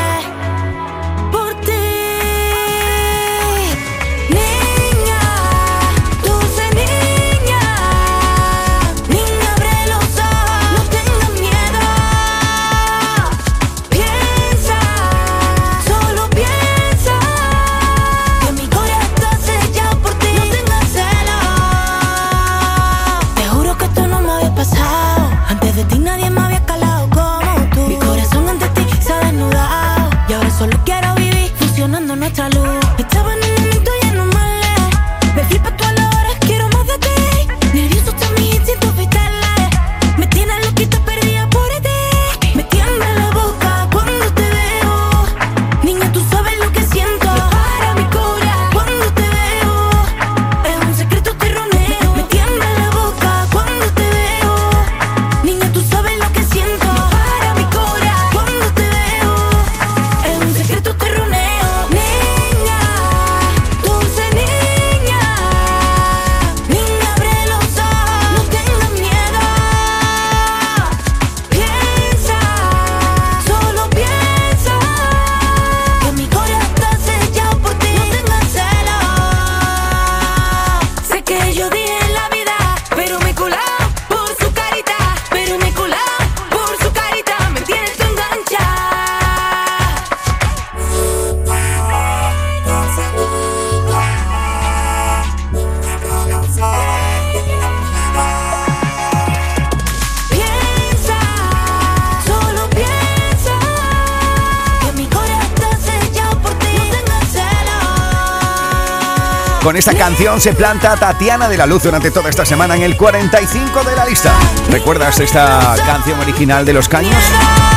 Esta 109.81 109.95
canción 109.95 110.43
se 110.43 110.53
planta 110.53 110.95
Tatiana 110.95 111.49
de 111.49 111.57
la 111.57 111.65
Luz 111.65 111.85
durante 111.85 112.11
toda 112.11 112.29
esta 112.29 112.45
semana 112.45 112.77
en 112.77 112.83
el 112.83 112.99
45 112.99 113.83
de 113.83 113.97
la 113.97 114.05
lista. 114.05 114.35
¿Recuerdas 114.69 115.19
esta 115.21 115.75
canción 115.87 116.21
original 116.21 116.67
de 116.67 116.75
Los 116.75 116.87
Caños? 116.87 117.17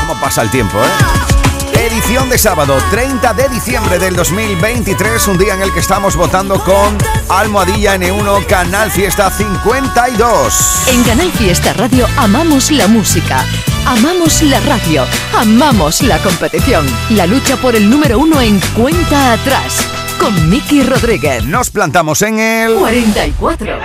¿Cómo 0.01 0.19
pasa 0.19 0.41
el 0.41 0.51
tiempo, 0.51 0.79
eh? 0.83 1.79
Edición 1.79 2.29
de 2.29 2.37
sábado 2.37 2.77
30 2.91 3.33
de 3.35 3.47
diciembre 3.47 3.99
del 3.99 4.17
2023, 4.17 5.29
un 5.29 5.37
día 5.37 5.53
en 5.53 5.61
el 5.61 5.73
que 5.73 5.79
estamos 5.79 6.17
votando 6.17 6.61
con 6.65 6.97
Almohadilla 7.29 7.95
N1 7.95 8.47
Canal 8.47 8.91
Fiesta 8.91 9.31
52. 9.31 10.87
En 10.89 11.03
Canal 11.05 11.31
Fiesta 11.31 11.71
Radio 11.71 12.05
amamos 12.17 12.69
la 12.69 12.87
música, 12.89 13.45
amamos 13.85 14.41
la 14.41 14.59
radio, 14.59 15.05
amamos 15.39 16.01
la 16.01 16.17
competición. 16.17 16.85
La 17.11 17.25
lucha 17.25 17.55
por 17.55 17.77
el 17.77 17.89
número 17.89 18.19
uno 18.19 18.41
en 18.41 18.59
cuenta 18.75 19.31
atrás. 19.31 19.92
Con 20.19 20.49
Miki 20.49 20.83
Rodríguez. 20.83 21.45
Nos 21.45 21.69
plantamos 21.69 22.21
en 22.21 22.39
el 22.39 22.75
44. 22.75 23.77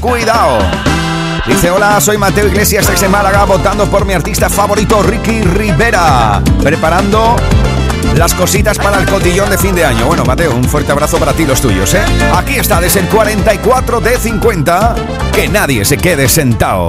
Cuidado. 0.00 0.58
Dice, 1.46 1.70
hola, 1.70 2.00
soy 2.00 2.18
Mateo 2.18 2.46
Iglesias 2.46 2.86
desde 2.86 3.08
Málaga, 3.08 3.44
votando 3.44 3.86
por 3.86 4.04
mi 4.04 4.12
artista 4.12 4.48
favorito, 4.48 5.02
Ricky 5.02 5.42
Rivera. 5.42 6.42
Preparando 6.62 7.36
las 8.16 8.34
cositas 8.34 8.78
para 8.78 8.98
el 8.98 9.06
cotillón 9.06 9.50
de 9.50 9.58
fin 9.58 9.74
de 9.74 9.84
año. 9.84 10.06
Bueno, 10.06 10.24
Mateo, 10.24 10.54
un 10.54 10.64
fuerte 10.64 10.92
abrazo 10.92 11.18
para 11.18 11.32
ti 11.32 11.42
y 11.42 11.46
los 11.46 11.60
tuyos, 11.60 11.94
¿eh? 11.94 12.04
Aquí 12.34 12.54
está, 12.54 12.80
desde 12.80 13.00
el 13.00 13.08
44 13.08 14.00
de 14.00 14.18
50, 14.18 14.94
que 15.32 15.48
nadie 15.48 15.84
se 15.84 15.96
quede 15.96 16.28
sentado. 16.28 16.88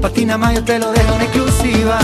patina 0.00 0.38
más 0.38 0.54
yo 0.54 0.64
te 0.64 0.78
lo 0.78 0.92
dejo 0.92 1.14
en 1.14 1.20
exclusiva. 1.22 1.98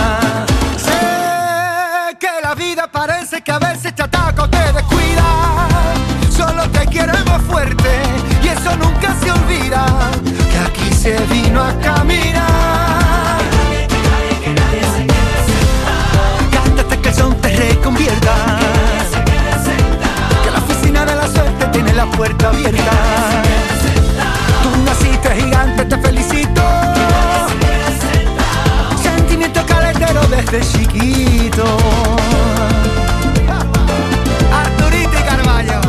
Sé 0.77 2.17
que 2.19 2.29
la 2.43 2.55
vida 2.55 2.89
parece 2.91 3.43
que 3.43 3.53
a 3.53 3.59
veces 3.59 3.95
te 3.95 4.03
ataca 4.03 4.43
o 4.43 4.51
te 4.51 4.73
descuida. 4.73 5.69
Solo 6.31 6.69
te 6.71 6.87
quiero 6.87 7.13
más 7.27 7.43
fuerte 7.43 7.89
y 8.43 8.49
eso 8.49 8.77
nunca 8.77 9.15
se 9.21 9.31
olvida. 9.31 9.87
Que 10.51 10.59
aquí 10.59 10.95
se 10.95 11.19
vino 11.33 11.63
a 11.63 11.73
caminar. 11.81 13.41
Cántate 16.53 17.01
que 17.01 17.09
el 17.09 17.15
son 17.15 17.35
te 17.41 17.49
reconvierta. 17.49 18.59
Que 20.45 20.51
la 20.51 20.59
oficina 20.59 21.05
de 21.07 21.15
la 21.15 21.29
suerte 21.29 21.67
tiene 21.73 21.93
la 21.95 22.07
puerta 22.07 22.49
abierta. 22.49 23.46
Desde 30.57 30.79
chiquito. 30.79 31.65
Arturito 34.53 35.11
y 35.13 35.23
Carballo. 35.23 35.81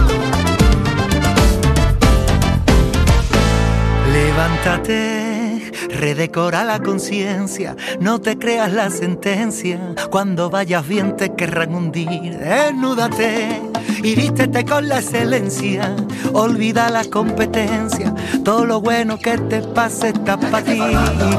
Levántate, 4.12 5.72
redecora 5.90 6.64
la 6.64 6.80
conciencia, 6.80 7.76
no 8.00 8.20
te 8.20 8.38
creas 8.38 8.72
la 8.74 8.90
sentencia. 8.90 9.80
Cuando 10.10 10.50
vayas 10.50 10.88
bien 10.88 11.16
te 11.16 11.34
querrán 11.36 11.76
hundir, 11.76 12.38
desnúdate 12.38 13.67
y 14.08 14.16
vístete 14.16 14.64
con 14.64 14.88
la 14.88 15.00
excelencia. 15.00 15.94
Olvida 16.32 16.90
la 16.90 17.04
competencia, 17.04 18.14
todo 18.44 18.66
lo 18.66 18.80
bueno 18.80 19.18
que 19.18 19.38
te 19.38 19.62
pase 19.62 20.10
está 20.10 20.38
para 20.38 20.64
ti. 20.64 20.80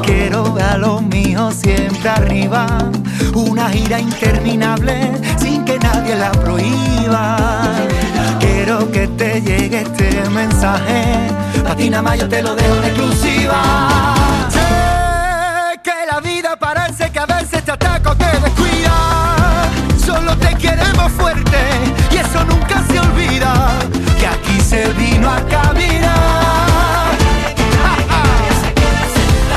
Quiero 0.03 0.53
ver 0.53 0.65
a 0.65 0.77
los 0.77 1.01
míos 1.01 1.55
siempre 1.55 2.11
arriba, 2.11 2.67
una 3.35 3.71
gira 3.71 3.99
interminable 3.99 5.13
sin 5.39 5.65
que 5.65 5.79
nadie 5.79 6.15
la 6.17 6.31
prohíba. 6.33 7.37
Quiero 8.39 8.91
que 8.93 9.09
te 9.09 9.41
llegue 9.41 9.81
este 9.81 10.29
mensaje, 10.29 11.05
a 11.67 11.75
ti 11.75 11.89
nada 11.89 12.03
más 12.03 12.19
yo 12.19 12.29
te 12.29 12.43
lo 12.43 12.55
dejo 12.55 12.77
en 12.77 12.85
exclusiva. 12.85 13.63
Sé 14.51 15.81
que 15.83 16.07
la 16.13 16.21
vida 16.21 16.55
parece 16.57 17.11
que 17.11 17.19
a 17.19 17.27
veces 17.27 17.65
te 17.65 17.71
ataca 17.71 18.11
o 18.11 18.15
te 18.15 18.27
descuida. 18.43 19.71
Solo 20.05 20.37
te 20.37 20.55
queremos 20.57 21.11
fuerte 21.13 21.48
Que 24.19 24.27
aquí 24.27 24.61
se 24.61 24.89
vino 24.93 25.29
a 25.29 25.41
caminar. 25.47 27.17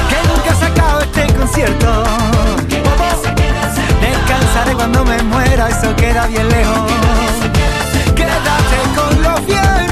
Que 0.09 0.27
nunca 0.27 0.55
se 0.55 0.65
acaba 0.65 1.01
este 1.03 1.31
concierto. 1.33 2.03
Descansaré 4.01 4.73
cuando 4.73 5.05
me 5.05 5.21
muera, 5.23 5.69
eso 5.69 5.95
queda 5.95 6.25
bien 6.25 6.49
lejos. 6.49 6.91
Quédate 8.15 8.79
con 8.95 9.21
lo 9.21 9.39
bien 9.41 9.90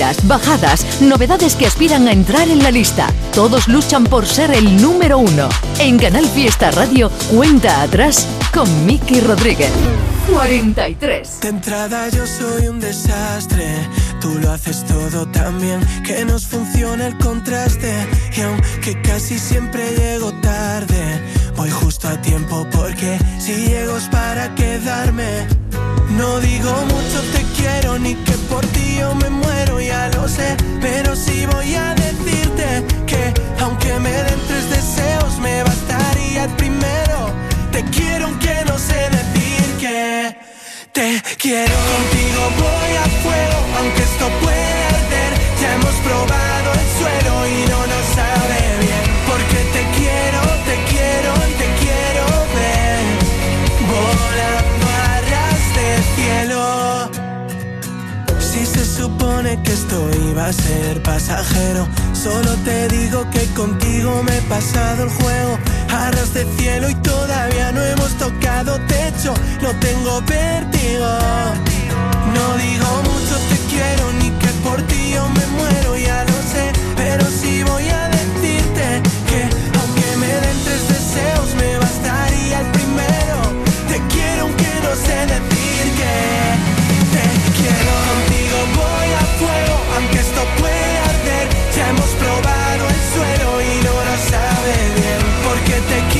Subidas, 0.00 0.26
bajadas, 0.26 1.02
novedades 1.02 1.54
que 1.56 1.66
aspiran 1.66 2.08
a 2.08 2.12
entrar 2.12 2.48
en 2.48 2.62
la 2.62 2.70
lista. 2.70 3.08
Todos 3.34 3.68
luchan 3.68 4.04
por 4.04 4.26
ser 4.26 4.50
el 4.50 4.80
número 4.80 5.18
uno. 5.18 5.48
En 5.78 5.98
Canal 5.98 6.24
Fiesta 6.24 6.70
Radio, 6.70 7.10
cuenta 7.30 7.82
atrás 7.82 8.26
con 8.54 8.86
Miki 8.86 9.20
Rodríguez. 9.20 9.70
43. 10.32 11.40
De 11.42 11.48
entrada 11.48 12.08
yo 12.08 12.26
soy 12.26 12.68
un 12.68 12.80
desastre, 12.80 13.66
tú 14.22 14.38
lo 14.38 14.52
haces 14.52 14.86
todo 14.86 15.26
tan 15.26 15.60
bien 15.60 15.80
que 16.02 16.24
nos 16.24 16.46
funciona 16.46 17.06
el 17.06 17.18
contraste 17.18 17.92
y 18.36 18.40
aunque 18.40 19.02
casi 19.02 19.38
siempre 19.38 19.82
llego 19.96 20.32
tarde, 20.40 21.20
voy 21.56 21.70
justo 21.70 22.08
a 22.08 22.18
tiempo 22.22 22.66
porque 22.72 23.18
si 23.38 23.52
llego 23.52 23.98
es 23.98 24.08
para 24.08 24.54
quedarme. 24.54 25.59
No 26.10 26.40
digo 26.40 26.72
mucho 26.86 27.22
te 27.32 27.42
quiero 27.56 27.98
ni 27.98 28.14
que 28.14 28.32
por 28.50 28.66
ti 28.66 28.96
yo 28.98 29.14
me 29.14 29.30
muero, 29.30 29.80
ya 29.80 30.08
lo 30.08 30.28
sé, 30.28 30.56
pero 30.80 31.14
sí 31.14 31.46
voy 31.46 31.74
a 31.74 31.94
decirte 31.94 32.84
que 33.06 33.32
aunque 33.60 33.98
me 34.00 34.10
den 34.10 34.40
tres 34.48 34.70
deseos 34.70 35.38
me 35.38 35.62
bastaría 35.62 36.44
el 36.44 36.50
primero. 36.56 37.32
Te 37.70 37.84
quiero 37.84 38.26
aunque 38.26 38.54
no 38.66 38.76
sé 38.78 39.08
decir 39.10 39.64
que 39.78 40.36
te 40.92 41.22
quiero. 41.38 41.74
Contigo 41.94 42.42
voy 42.58 42.92
a 42.96 43.06
fuego, 43.22 43.58
aunque 43.78 44.02
esto 44.02 44.28
puede 44.42 44.84
arder. 44.98 45.32
Ya 45.62 45.74
hemos 45.74 45.94
probado 46.06 46.72
el 46.72 46.88
suelo 46.98 47.32
y 47.46 47.68
no 47.70 47.89
pasajero, 61.12 61.88
solo 62.12 62.54
te 62.64 62.86
digo 62.86 63.28
que 63.32 63.44
contigo 63.54 64.22
me 64.22 64.38
he 64.38 64.42
pasado 64.42 65.02
el 65.02 65.10
juego. 65.10 65.58
Arras 65.88 66.32
de 66.32 66.44
cielo 66.56 66.88
y 66.88 66.94
todavía 66.94 67.72
no 67.72 67.82
hemos 67.82 68.12
tocado 68.16 68.78
techo, 68.86 69.34
no 69.60 69.70
tengo 69.80 70.20
vértigo. 70.20 71.08
No 72.36 72.46
digo 72.64 72.88
mucho 73.08 73.34
te 73.50 73.56
quiero 73.70 74.04
ni 74.20 74.30
que 74.40 74.50
por 74.62 74.80
ti 74.82 75.10
yo 75.14 75.28
me 75.30 75.46
muero, 75.58 75.96
ya 75.96 76.24
lo 76.30 76.38
sé, 76.52 76.70
pero 76.96 77.24
sí 77.40 77.64
voy 77.64 77.88
a 77.88 77.99
hemos 91.90 92.10
probado 92.22 92.88
el 92.88 93.00
suelo 93.14 93.60
y 93.62 93.84
no 93.84 93.94
lo 94.08 94.16
sabe 94.32 94.74
bien. 94.96 95.20
Porque 95.46 95.74
te 95.90 95.98
quiero, 96.12 96.19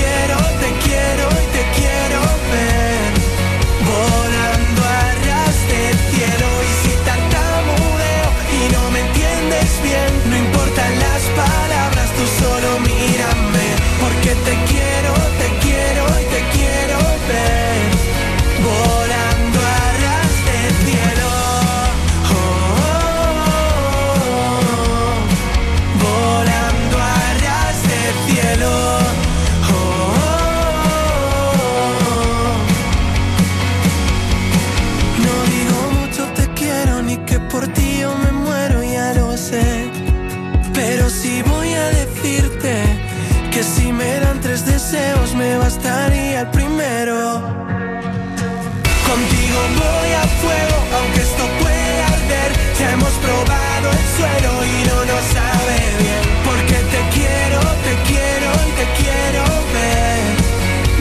suelo 54.21 54.53
y 54.65 54.85
no 54.89 55.05
nos 55.07 55.25
sabe 55.25 55.77
bien. 55.99 56.21
Porque 56.45 56.75
te 56.75 57.01
quiero, 57.15 57.61
te 57.87 57.95
quiero 58.09 58.49
y 58.69 58.73
te 58.79 58.87
quiero 59.01 59.43
ver. 59.75 60.23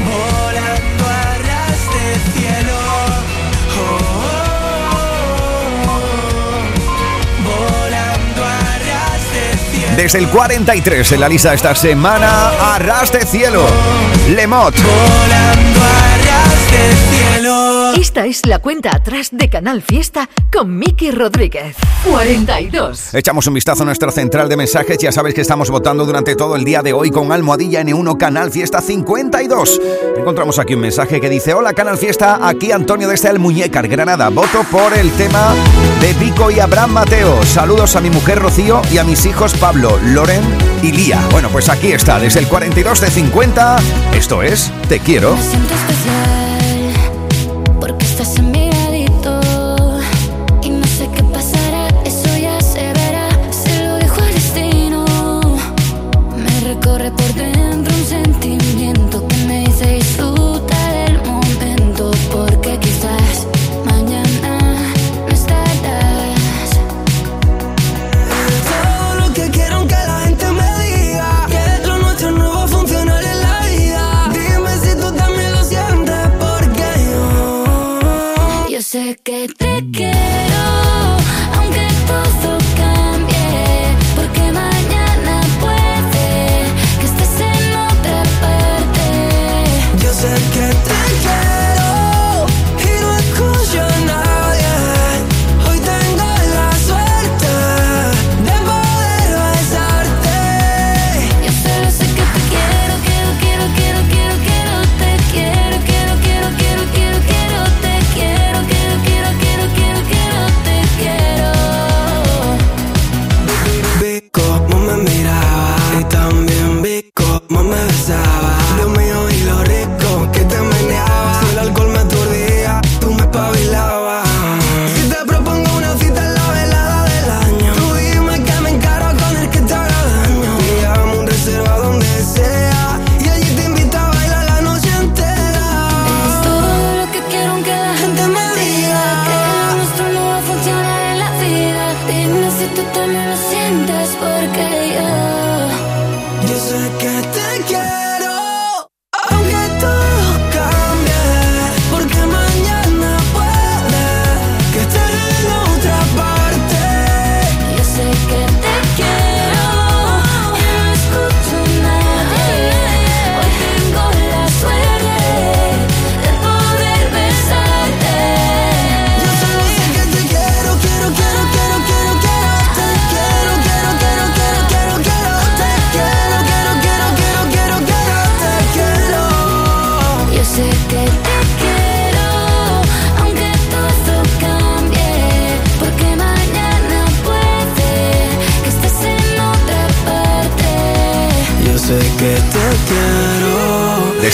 Volando 0.10 1.04
a 1.06 1.38
ras 1.50 1.80
de 1.96 2.06
cielo. 2.34 2.78
Oh, 3.78 4.00
oh. 5.42 6.00
Volando 7.44 8.42
a 8.46 8.48
ras 8.90 9.22
de 9.34 9.46
cielo. 9.72 9.96
Desde 9.98 10.20
el 10.20 10.28
43 10.30 11.12
en 11.12 11.20
la 11.20 11.30
lista 11.30 11.54
esta 11.54 11.76
semana, 11.76 12.52
Arras 12.76 13.12
de 13.12 13.26
Cielo, 13.26 13.66
Lemot. 14.30 14.76
Volando 14.76 15.82
a 15.82 16.18
ras 16.26 16.72
de 16.72 16.84
cielo. 16.96 17.09
Esta 17.98 18.26
es 18.26 18.46
la 18.46 18.60
cuenta 18.60 18.96
atrás 18.96 19.30
de 19.32 19.50
Canal 19.50 19.82
Fiesta 19.82 20.30
con 20.52 20.78
Miki 20.78 21.12
Rodríguez. 21.12 21.76
42. 22.10 23.14
Echamos 23.14 23.48
un 23.48 23.54
vistazo 23.54 23.84
a 23.84 23.86
nuestra 23.86 24.12
central 24.12 24.48
de 24.48 24.58
mensajes. 24.58 24.98
Ya 25.00 25.12
sabes 25.12 25.34
que 25.34 25.42
estamos 25.42 25.70
votando 25.70 26.06
durante 26.06 26.36
todo 26.36 26.56
el 26.56 26.64
día 26.64 26.82
de 26.82 26.94
hoy 26.94 27.10
con 27.10 27.32
Almohadilla 27.32 27.82
N1 27.82 28.18
Canal 28.18 28.52
Fiesta 28.52 28.82
52. 28.82 29.82
Encontramos 30.18 30.60
aquí 30.60 30.76
un 30.76 30.82
mensaje 30.82 31.20
que 31.20 31.30
dice: 31.30 31.54
Hola 31.54 31.74
Canal 31.74 31.98
Fiesta, 31.98 32.48
aquí 32.48 32.72
Antonio 32.72 33.08
desde 33.08 33.30
el 33.30 33.40
Muñecar, 33.40 33.88
Granada. 33.88 34.30
Voto 34.30 34.64
por 34.72 34.94
el 34.94 35.12
tema 35.12 35.54
de 36.02 36.14
Vico 36.14 36.52
y 36.52 36.60
Abraham 36.60 36.92
Mateo. 36.92 37.44
Saludos 37.44 37.96
a 37.96 38.02
mi 38.02 38.10
mujer 38.10 38.40
Rocío 38.40 38.82
y 38.92 38.98
a 38.98 39.04
mis 39.04 39.26
hijos 39.26 39.54
Pablo, 39.56 40.00
Loren 40.06 40.44
y 40.84 40.92
Lía. 40.92 41.22
Bueno, 41.32 41.50
pues 41.50 41.70
aquí 41.70 41.92
está, 41.92 42.20
desde 42.20 42.40
el 42.40 42.48
42 42.48 43.02
de 43.02 43.10
50. 43.10 43.78
Esto 44.14 44.44
es 44.44 44.72
Te 44.88 45.00
quiero. 45.00 45.36
Me 45.36 45.42
especial. 45.42 46.39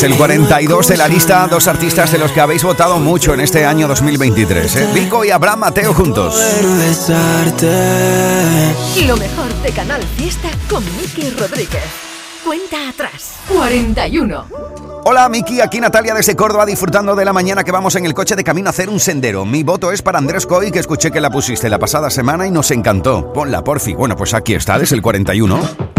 el 0.05 0.15
42 0.15 0.87
de 0.87 0.97
la 0.97 1.07
lista, 1.07 1.47
dos 1.47 1.67
artistas 1.67 2.11
de 2.11 2.19
los 2.19 2.31
que 2.31 2.39
habéis 2.39 2.63
votado 2.63 2.99
mucho 2.99 3.33
en 3.33 3.39
este 3.39 3.65
año 3.65 3.87
2023. 3.87 4.75
¿eh? 4.75 5.09
Y 5.25 5.31
Abraham 5.31 5.59
Mateo 5.59 5.95
juntos. 5.95 6.35
Lo 9.07 9.17
mejor 9.17 9.53
de 9.63 9.71
Canal 9.71 10.03
Fiesta 10.15 10.49
con 10.69 10.83
Miki 10.95 11.31
Rodríguez. 11.31 11.83
Cuenta 12.45 12.89
atrás. 12.89 13.37
41. 13.47 14.45
Hola 15.05 15.27
Miki, 15.27 15.59
aquí 15.61 15.79
Natalia 15.79 16.13
desde 16.13 16.35
Córdoba 16.35 16.67
disfrutando 16.67 17.15
de 17.15 17.25
la 17.25 17.33
mañana 17.33 17.63
que 17.63 17.71
vamos 17.71 17.95
en 17.95 18.05
el 18.05 18.13
coche 18.13 18.35
de 18.35 18.43
camino 18.43 18.69
a 18.69 18.71
hacer 18.71 18.89
un 18.89 18.99
sendero. 18.99 19.43
Mi 19.43 19.63
voto 19.63 19.91
es 19.91 20.03
para 20.03 20.19
Andrés 20.19 20.45
Coy 20.45 20.71
que 20.71 20.79
escuché 20.79 21.09
que 21.09 21.21
la 21.21 21.31
pusiste 21.31 21.67
la 21.67 21.79
pasada 21.79 22.11
semana 22.11 22.45
y 22.45 22.51
nos 22.51 22.69
encantó. 22.69 23.33
Ponla, 23.33 23.63
porfi. 23.63 23.95
Bueno, 23.95 24.15
pues 24.15 24.35
aquí 24.35 24.53
está, 24.53 24.77
desde 24.77 24.95
el 24.95 25.01
41. 25.01 25.94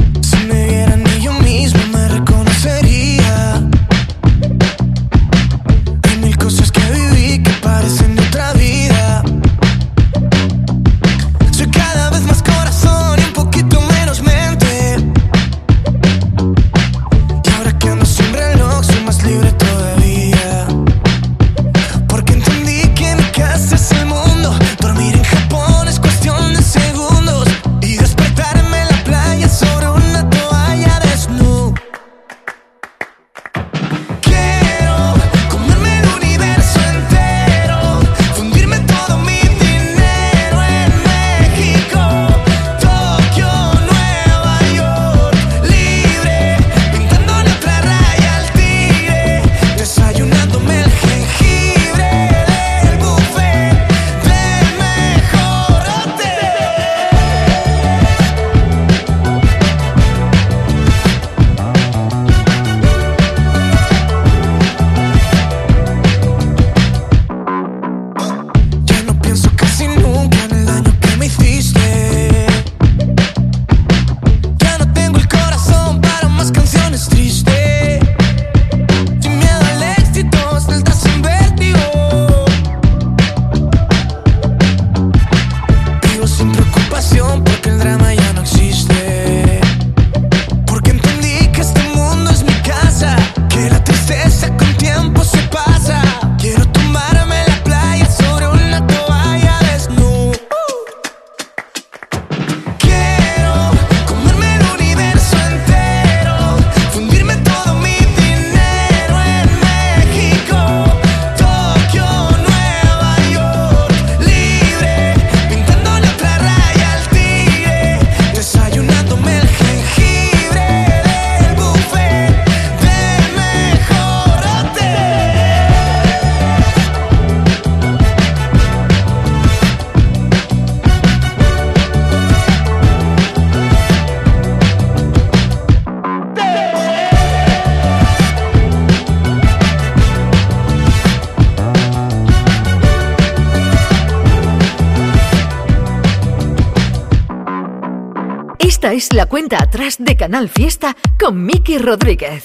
Esta 148.86 148.94
es 148.94 149.12
la 149.14 149.26
cuenta 149.26 149.60
atrás 149.60 149.96
de 149.98 150.16
Canal 150.16 150.48
Fiesta 150.48 150.96
con 151.18 151.44
Miki 151.44 151.76
Rodríguez. 151.76 152.44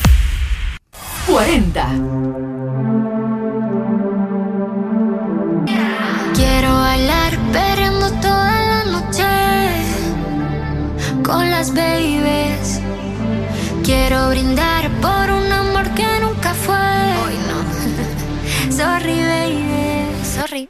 40. 1.28 1.88
Quiero 6.34 6.74
bailar 6.74 7.38
perreando 7.54 8.10
toda 8.14 8.60
la 8.66 8.84
noche 8.86 9.24
con 11.24 11.52
las 11.52 11.76
babies. 11.76 12.82
Quiero 13.84 14.30
brindar 14.30 14.90
por 15.00 15.30
un 15.30 15.52
amor 15.52 15.92
que 15.92 16.08
nunca 16.22 16.56
fue. 16.56 16.74
Hoy 17.24 17.36
no. 17.50 18.72
Sorry, 18.72 19.20
baby. 19.20 20.26
Sorry. 20.26 20.70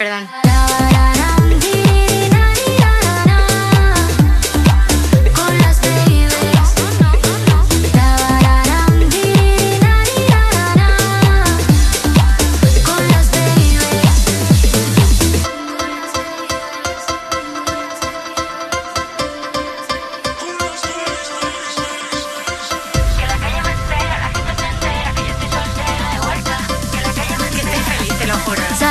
perdón. 0.00 0.39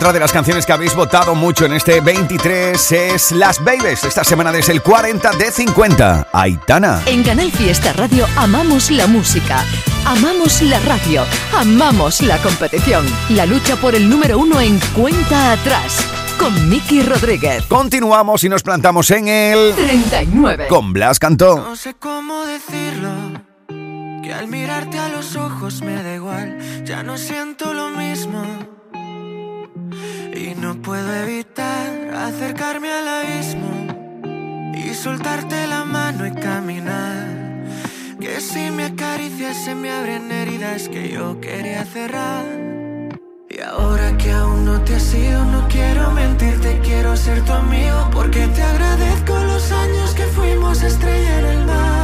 Otra 0.00 0.14
de 0.14 0.20
las 0.20 0.32
canciones 0.32 0.64
que 0.64 0.72
habéis 0.72 0.94
votado 0.94 1.34
mucho 1.34 1.66
en 1.66 1.74
este 1.74 2.00
23 2.00 2.92
es 2.92 3.32
Las 3.32 3.62
Babies. 3.62 4.02
Esta 4.02 4.24
semana 4.24 4.50
desde 4.50 4.72
el 4.72 4.80
40 4.80 5.32
de 5.32 5.50
50. 5.52 6.28
Aitana. 6.32 7.02
En 7.04 7.22
Canal 7.22 7.52
Fiesta 7.52 7.92
Radio 7.92 8.26
amamos 8.34 8.90
la 8.90 9.06
música, 9.06 9.62
amamos 10.06 10.62
la 10.62 10.80
radio, 10.80 11.22
amamos 11.54 12.22
la 12.22 12.38
competición. 12.38 13.04
La 13.28 13.44
lucha 13.44 13.76
por 13.76 13.94
el 13.94 14.08
número 14.08 14.38
uno 14.38 14.58
en 14.58 14.80
cuenta 14.96 15.52
atrás. 15.52 15.98
Con 16.38 16.70
Miki 16.70 17.02
Rodríguez. 17.02 17.66
Continuamos 17.66 18.42
y 18.42 18.48
nos 18.48 18.62
plantamos 18.62 19.10
en 19.10 19.28
el 19.28 19.74
39. 19.74 20.68
Con 20.68 20.94
Blas 20.94 21.18
Cantó. 21.18 21.56
No 21.56 21.76
sé 21.76 21.92
cómo 21.98 22.46
decirlo, 22.46 23.10
que 24.22 24.32
al 24.32 24.48
mirarte 24.48 24.98
a 24.98 25.10
los 25.10 25.36
ojos 25.36 25.82
me 25.82 26.02
da 26.02 26.14
igual, 26.14 26.86
ya 26.86 27.02
no 27.02 27.18
siento 27.18 27.74
lo 27.74 27.90
mismo. 27.90 28.79
Y 30.40 30.54
no 30.54 30.74
puedo 30.80 31.12
evitar 31.16 32.14
acercarme 32.14 32.90
al 32.90 33.06
abismo 33.06 34.72
y 34.74 34.94
soltarte 34.94 35.66
la 35.66 35.84
mano 35.84 36.26
y 36.26 36.30
caminar. 36.30 37.26
Que 38.18 38.40
si 38.40 38.70
me 38.70 38.84
acaricias 38.86 39.54
se 39.62 39.74
me 39.74 39.90
abren 39.90 40.32
heridas 40.32 40.88
que 40.88 41.10
yo 41.10 41.38
quería 41.42 41.84
cerrar. 41.84 42.46
Y 43.50 43.60
ahora 43.60 44.16
que 44.16 44.30
aún 44.30 44.64
no 44.64 44.80
te 44.80 44.94
has 44.96 45.12
ido, 45.12 45.44
no 45.44 45.68
quiero 45.68 46.10
mentirte, 46.12 46.80
quiero 46.82 47.18
ser 47.18 47.44
tu 47.44 47.52
amigo. 47.52 48.08
Porque 48.10 48.46
te 48.46 48.62
agradezco 48.62 49.38
los 49.40 49.70
años 49.70 50.14
que 50.14 50.24
fuimos 50.24 50.82
estrella 50.82 51.38
en 51.40 51.44
el 51.44 51.66
mar. 51.66 51.99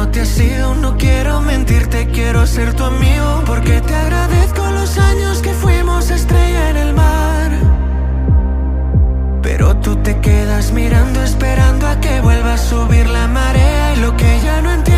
No 0.00 0.08
te 0.08 0.22
has 0.22 0.40
ido, 0.40 0.74
no 0.76 0.96
quiero 0.96 1.42
mentirte, 1.42 2.06
quiero 2.06 2.46
ser 2.46 2.72
tu 2.72 2.84
amigo. 2.84 3.42
Porque 3.44 3.82
te 3.82 3.94
agradezco 3.94 4.62
los 4.70 4.96
años 4.96 5.42
que 5.42 5.52
fuimos 5.52 6.10
estrella 6.10 6.70
en 6.70 6.76
el 6.78 6.94
mar. 6.94 7.50
Pero 9.42 9.76
tú 9.76 9.96
te 9.96 10.18
quedas 10.20 10.72
mirando, 10.72 11.22
esperando 11.22 11.86
a 11.86 12.00
que 12.00 12.22
vuelva 12.22 12.54
a 12.54 12.58
subir 12.58 13.06
la 13.10 13.26
marea. 13.28 13.94
Y 13.94 14.00
lo 14.00 14.16
que 14.16 14.40
ya 14.42 14.62
no 14.62 14.70
entiendes 14.72 14.89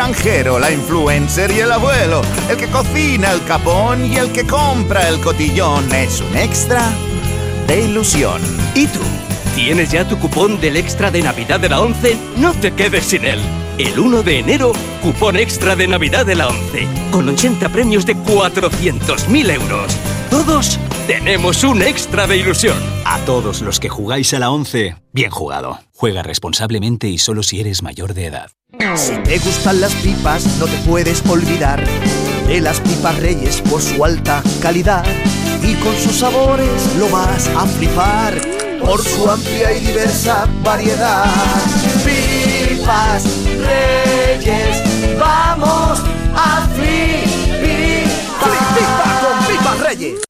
granjero, 0.00 0.58
la 0.58 0.72
influencer 0.72 1.50
y 1.50 1.60
el 1.60 1.70
abuelo, 1.70 2.22
el 2.48 2.56
que 2.56 2.68
cocina 2.68 3.32
el 3.32 3.44
capón 3.44 4.06
y 4.06 4.16
el 4.16 4.32
que 4.32 4.46
compra 4.46 5.06
el 5.10 5.20
cotillón. 5.20 5.92
Es 5.92 6.22
un 6.22 6.34
extra 6.38 6.90
de 7.66 7.82
ilusión. 7.82 8.40
¿Y 8.74 8.86
tú? 8.86 9.00
¿Tienes 9.54 9.90
ya 9.90 10.08
tu 10.08 10.18
cupón 10.18 10.58
del 10.58 10.78
extra 10.78 11.10
de 11.10 11.20
Navidad 11.20 11.60
de 11.60 11.68
la 11.68 11.82
11? 11.82 12.16
No 12.38 12.54
te 12.54 12.72
quedes 12.72 13.04
sin 13.04 13.26
él. 13.26 13.40
El 13.76 14.00
1 14.00 14.22
de 14.22 14.38
enero, 14.38 14.72
cupón 15.02 15.36
extra 15.36 15.76
de 15.76 15.86
Navidad 15.86 16.24
de 16.24 16.34
la 16.34 16.48
11, 16.48 16.88
con 17.10 17.28
80 17.28 17.68
premios 17.68 18.06
de 18.06 18.16
400.000 18.16 19.50
euros. 19.50 19.94
Todos 20.30 20.80
tenemos 21.10 21.64
un 21.64 21.82
extra 21.82 22.28
de 22.28 22.36
ilusión. 22.36 22.78
A 23.04 23.18
todos 23.24 23.62
los 23.62 23.80
que 23.80 23.88
jugáis 23.88 24.32
a 24.32 24.38
la 24.38 24.52
11, 24.52 24.94
bien 25.12 25.32
jugado. 25.32 25.80
Juega 25.92 26.22
responsablemente 26.22 27.08
y 27.08 27.18
solo 27.18 27.42
si 27.42 27.58
eres 27.58 27.82
mayor 27.82 28.14
de 28.14 28.26
edad. 28.26 28.52
Si 28.94 29.16
te 29.24 29.38
gustan 29.38 29.80
las 29.80 29.92
pipas, 29.96 30.46
no 30.60 30.66
te 30.66 30.76
puedes 30.88 31.26
olvidar 31.28 31.84
de 32.46 32.60
las 32.60 32.78
pipas 32.78 33.18
Reyes 33.18 33.60
por 33.62 33.82
su 33.82 34.04
alta 34.04 34.40
calidad. 34.62 35.04
Y 35.64 35.74
con 35.82 35.96
sus 35.96 36.14
sabores 36.14 36.94
lo 36.96 37.08
vas 37.08 37.48
a 37.56 37.66
flipar 37.66 38.40
por 38.78 39.02
su 39.02 39.28
amplia 39.28 39.76
y 39.76 39.80
diversa 39.80 40.46
variedad. 40.62 41.24
Pipas 42.04 43.24
Reyes, 43.44 45.18
vamos 45.18 45.98
a 46.36 46.68
flipar. 46.76 47.10
con 49.20 49.46
Pipas 49.48 49.80
Reyes. 49.80 50.29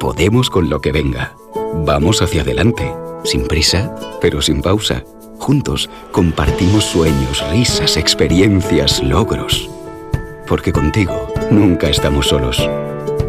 Podemos 0.00 0.48
con 0.48 0.70
lo 0.70 0.80
que 0.80 0.92
venga. 0.92 1.34
Vamos 1.84 2.22
hacia 2.22 2.40
adelante. 2.40 2.90
Sin 3.22 3.46
prisa, 3.46 3.94
pero 4.18 4.40
sin 4.40 4.62
pausa. 4.62 5.04
Juntos 5.38 5.90
compartimos 6.10 6.84
sueños, 6.84 7.44
risas, 7.50 7.98
experiencias, 7.98 9.02
logros. 9.02 9.68
Porque 10.48 10.72
contigo 10.72 11.28
nunca 11.50 11.90
estamos 11.90 12.28
solos. 12.28 12.66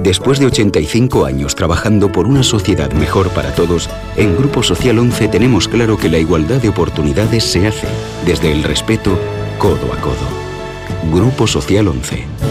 Después 0.02 0.40
de 0.40 0.46
85 0.46 1.26
años 1.26 1.56
trabajando 1.56 2.10
por 2.10 2.26
una 2.26 2.42
sociedad 2.42 2.90
mejor 2.94 3.28
para 3.32 3.54
todos, 3.54 3.90
en 4.16 4.38
Grupo 4.38 4.64
Social 4.64 4.98
11 4.98 5.28
tenemos 5.28 5.68
claro 5.68 5.98
que 5.98 6.08
la 6.08 6.20
igualdad 6.20 6.62
de 6.62 6.70
oportunidades 6.70 7.44
se 7.44 7.68
hace 7.68 7.88
desde 8.26 8.50
el 8.50 8.64
respeto 8.64 9.20
codo 9.58 9.92
a 9.92 9.98
codo. 9.98 11.14
Grupo 11.14 11.48
Social 11.48 11.90
11. 11.90 12.51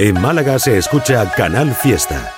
En 0.00 0.14
Málaga 0.20 0.60
se 0.60 0.78
escucha 0.78 1.28
Canal 1.32 1.74
Fiesta. 1.74 2.32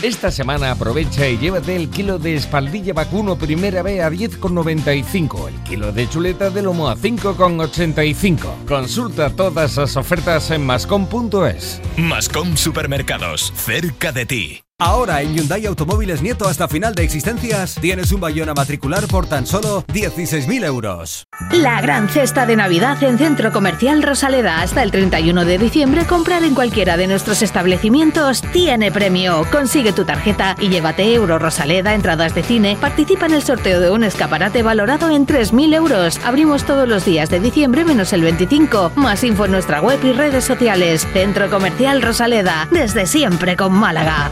Esta 0.00 0.30
semana 0.30 0.70
aprovecha 0.70 1.26
y 1.26 1.38
llévate 1.38 1.74
el 1.74 1.90
kilo 1.90 2.20
de 2.20 2.36
espaldilla 2.36 2.92
vacuno 2.92 3.36
primera 3.36 3.82
B 3.82 4.00
a 4.00 4.08
10,95, 4.08 5.48
el 5.48 5.54
kilo 5.64 5.90
de 5.90 6.08
chuleta 6.08 6.50
de 6.50 6.62
lomo 6.62 6.88
a 6.88 6.96
5,85. 6.96 8.66
Consulta 8.68 9.30
todas 9.30 9.76
las 9.76 9.96
ofertas 9.96 10.52
en 10.52 10.64
mascom.es. 10.64 11.82
Mascom 11.96 12.56
Supermercados, 12.56 13.52
cerca 13.56 14.12
de 14.12 14.26
ti. 14.26 14.65
Ahora 14.78 15.22
en 15.22 15.34
Hyundai 15.34 15.64
Automóviles 15.64 16.20
Nieto 16.20 16.46
hasta 16.46 16.68
final 16.68 16.94
de 16.94 17.02
existencias 17.02 17.76
tienes 17.80 18.12
un 18.12 18.20
Bayona 18.20 18.52
matricular 18.52 19.06
por 19.06 19.26
tan 19.26 19.46
solo 19.46 19.82
16.000 19.86 20.66
euros. 20.66 21.24
La 21.50 21.80
gran 21.80 22.10
cesta 22.10 22.44
de 22.44 22.56
Navidad 22.56 23.02
en 23.02 23.16
Centro 23.16 23.52
Comercial 23.52 24.02
Rosaleda 24.02 24.60
hasta 24.60 24.82
el 24.82 24.90
31 24.90 25.46
de 25.46 25.56
diciembre. 25.56 26.04
Comprar 26.04 26.44
en 26.44 26.54
cualquiera 26.54 26.98
de 26.98 27.06
nuestros 27.06 27.40
establecimientos 27.40 28.42
tiene 28.52 28.92
premio. 28.92 29.46
Consigue 29.50 29.94
tu 29.94 30.04
tarjeta 30.04 30.56
y 30.60 30.68
llévate 30.68 31.14
Euro 31.14 31.38
Rosaleda, 31.38 31.94
entradas 31.94 32.34
de 32.34 32.42
cine. 32.42 32.76
Participa 32.78 33.24
en 33.24 33.32
el 33.32 33.42
sorteo 33.42 33.80
de 33.80 33.88
un 33.88 34.04
escaparate 34.04 34.62
valorado 34.62 35.08
en 35.08 35.26
3.000 35.26 35.74
euros. 35.74 36.20
Abrimos 36.22 36.64
todos 36.64 36.86
los 36.86 37.06
días 37.06 37.30
de 37.30 37.40
diciembre 37.40 37.86
menos 37.86 38.12
el 38.12 38.20
25. 38.20 38.92
Más 38.96 39.24
info 39.24 39.46
en 39.46 39.52
nuestra 39.52 39.80
web 39.80 40.00
y 40.04 40.12
redes 40.12 40.44
sociales. 40.44 41.06
Centro 41.14 41.48
Comercial 41.48 42.02
Rosaleda. 42.02 42.68
Desde 42.70 43.06
siempre 43.06 43.56
con 43.56 43.72
Málaga. 43.72 44.30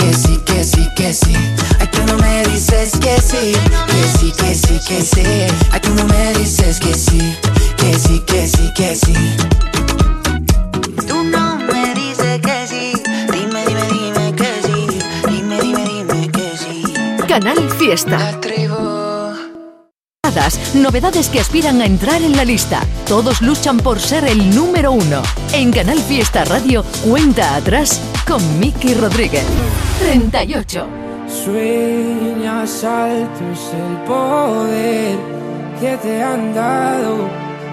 Que 0.00 0.14
sí, 0.14 0.40
que 0.46 0.64
sí, 0.64 0.88
que 0.96 1.12
sí. 1.12 1.34
Ay, 1.78 1.86
tú 1.92 2.00
no 2.06 2.16
me 2.16 2.42
dices 2.44 2.92
que 2.98 3.20
sí. 3.20 3.52
Que 3.86 4.18
sí, 4.18 4.32
que 4.32 4.54
sí, 4.54 4.80
que 4.88 5.02
sí. 5.02 5.22
Ay, 5.70 5.80
tú 5.80 5.90
no 5.94 6.04
me 6.06 6.32
dices 6.38 6.80
que 6.80 6.94
sí. 6.94 7.36
Que 7.76 7.98
sí, 7.98 8.20
que 8.20 8.48
sí, 8.48 8.72
que 8.74 8.96
sí. 8.96 9.12
Tú 11.06 11.22
no 11.24 11.58
me 11.58 11.94
dices 11.94 12.40
que 12.40 12.66
sí. 12.66 12.92
Dime, 13.30 13.66
dime, 13.66 13.86
dime 13.92 14.34
que 14.34 14.50
sí. 14.64 14.98
Dime, 15.28 15.60
dime, 15.60 15.84
dime 15.84 16.28
que 16.30 16.56
sí. 16.56 16.82
Canal 17.28 17.70
Fiesta. 17.78 18.40
Novedades 20.74 21.28
que 21.28 21.40
aspiran 21.40 21.80
a 21.80 21.86
entrar 21.86 22.22
en 22.22 22.36
la 22.36 22.44
lista. 22.44 22.86
Todos 23.08 23.42
luchan 23.42 23.78
por 23.78 23.98
ser 23.98 24.24
el 24.24 24.54
número 24.54 24.92
uno. 24.92 25.22
En 25.52 25.72
Canal 25.72 25.98
Fiesta 25.98 26.44
Radio, 26.44 26.84
cuenta 27.04 27.56
atrás 27.56 28.00
con 28.28 28.40
Miki 28.60 28.94
Rodríguez. 28.94 29.44
38. 29.98 30.86
Sueñas 31.26 32.84
alto 32.84 33.44
es 33.52 33.72
el 33.74 33.96
poder 34.06 35.18
que 35.80 35.96
te 35.96 36.22
han 36.22 36.54
dado 36.54 37.28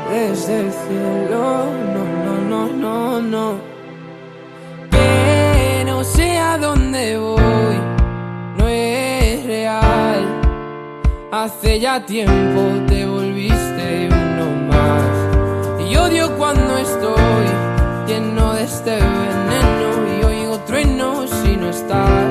desde 0.10 0.62
el 0.62 0.72
cielo. 0.72 1.64
No, 1.94 2.04
no, 2.26 2.34
no, 2.50 2.68
no, 2.74 3.22
no. 3.22 3.60
Que 4.90 5.84
no 5.86 6.04
sé 6.04 6.40
a 6.40 6.58
dónde 6.58 7.20
voy, 7.20 7.78
no 8.58 8.68
es 8.68 9.46
real. 9.46 10.27
Hace 11.40 11.80
ya 11.80 12.04
tiempo 12.04 12.62
te 12.88 13.06
volviste 13.06 14.10
uno 14.10 14.48
más. 14.70 15.04
Y 15.88 15.96
odio 15.96 16.36
cuando 16.36 16.80
estoy 16.80 17.46
lleno 18.08 18.54
de 18.54 18.64
este 18.64 18.96
veneno 18.96 20.18
y 20.20 20.24
oigo 20.26 20.58
truenos 20.62 21.30
si 21.30 21.56
no 21.56 21.70
estás. 21.70 22.26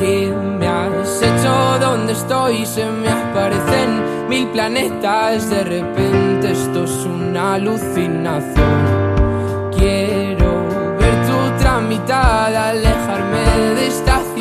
¿Qué 0.00 0.34
me 0.34 0.66
has 0.66 1.22
hecho? 1.22 1.78
¿Dónde 1.80 2.14
estoy? 2.14 2.66
Se 2.66 2.84
me 2.84 3.08
aparecen 3.08 4.02
mil 4.28 4.48
planetas. 4.48 5.48
De 5.48 5.62
repente 5.62 6.50
esto 6.50 6.82
es 6.82 7.06
una 7.06 7.54
alucinación. 7.54 8.50
Quiero 9.78 10.66
ver 10.98 11.14
tu 11.24 11.38
tramitada, 11.62 12.70
alejarme 12.70 13.74
de 13.76 13.86
esta 13.86 14.11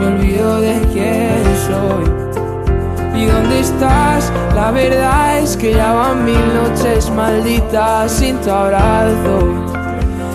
Me 0.00 0.06
olvido 0.06 0.62
de 0.62 0.80
quién 0.94 1.44
soy. 1.66 3.20
¿Y 3.20 3.26
dónde 3.26 3.60
estás? 3.60 4.32
La 4.54 4.70
verdad 4.70 5.38
es 5.40 5.58
que 5.58 5.74
ya 5.74 5.92
van 5.92 6.24
mil 6.24 6.40
noches 6.54 7.10
malditas 7.10 8.10
sin 8.10 8.40
tu 8.40 8.50
abrazo. 8.50 9.66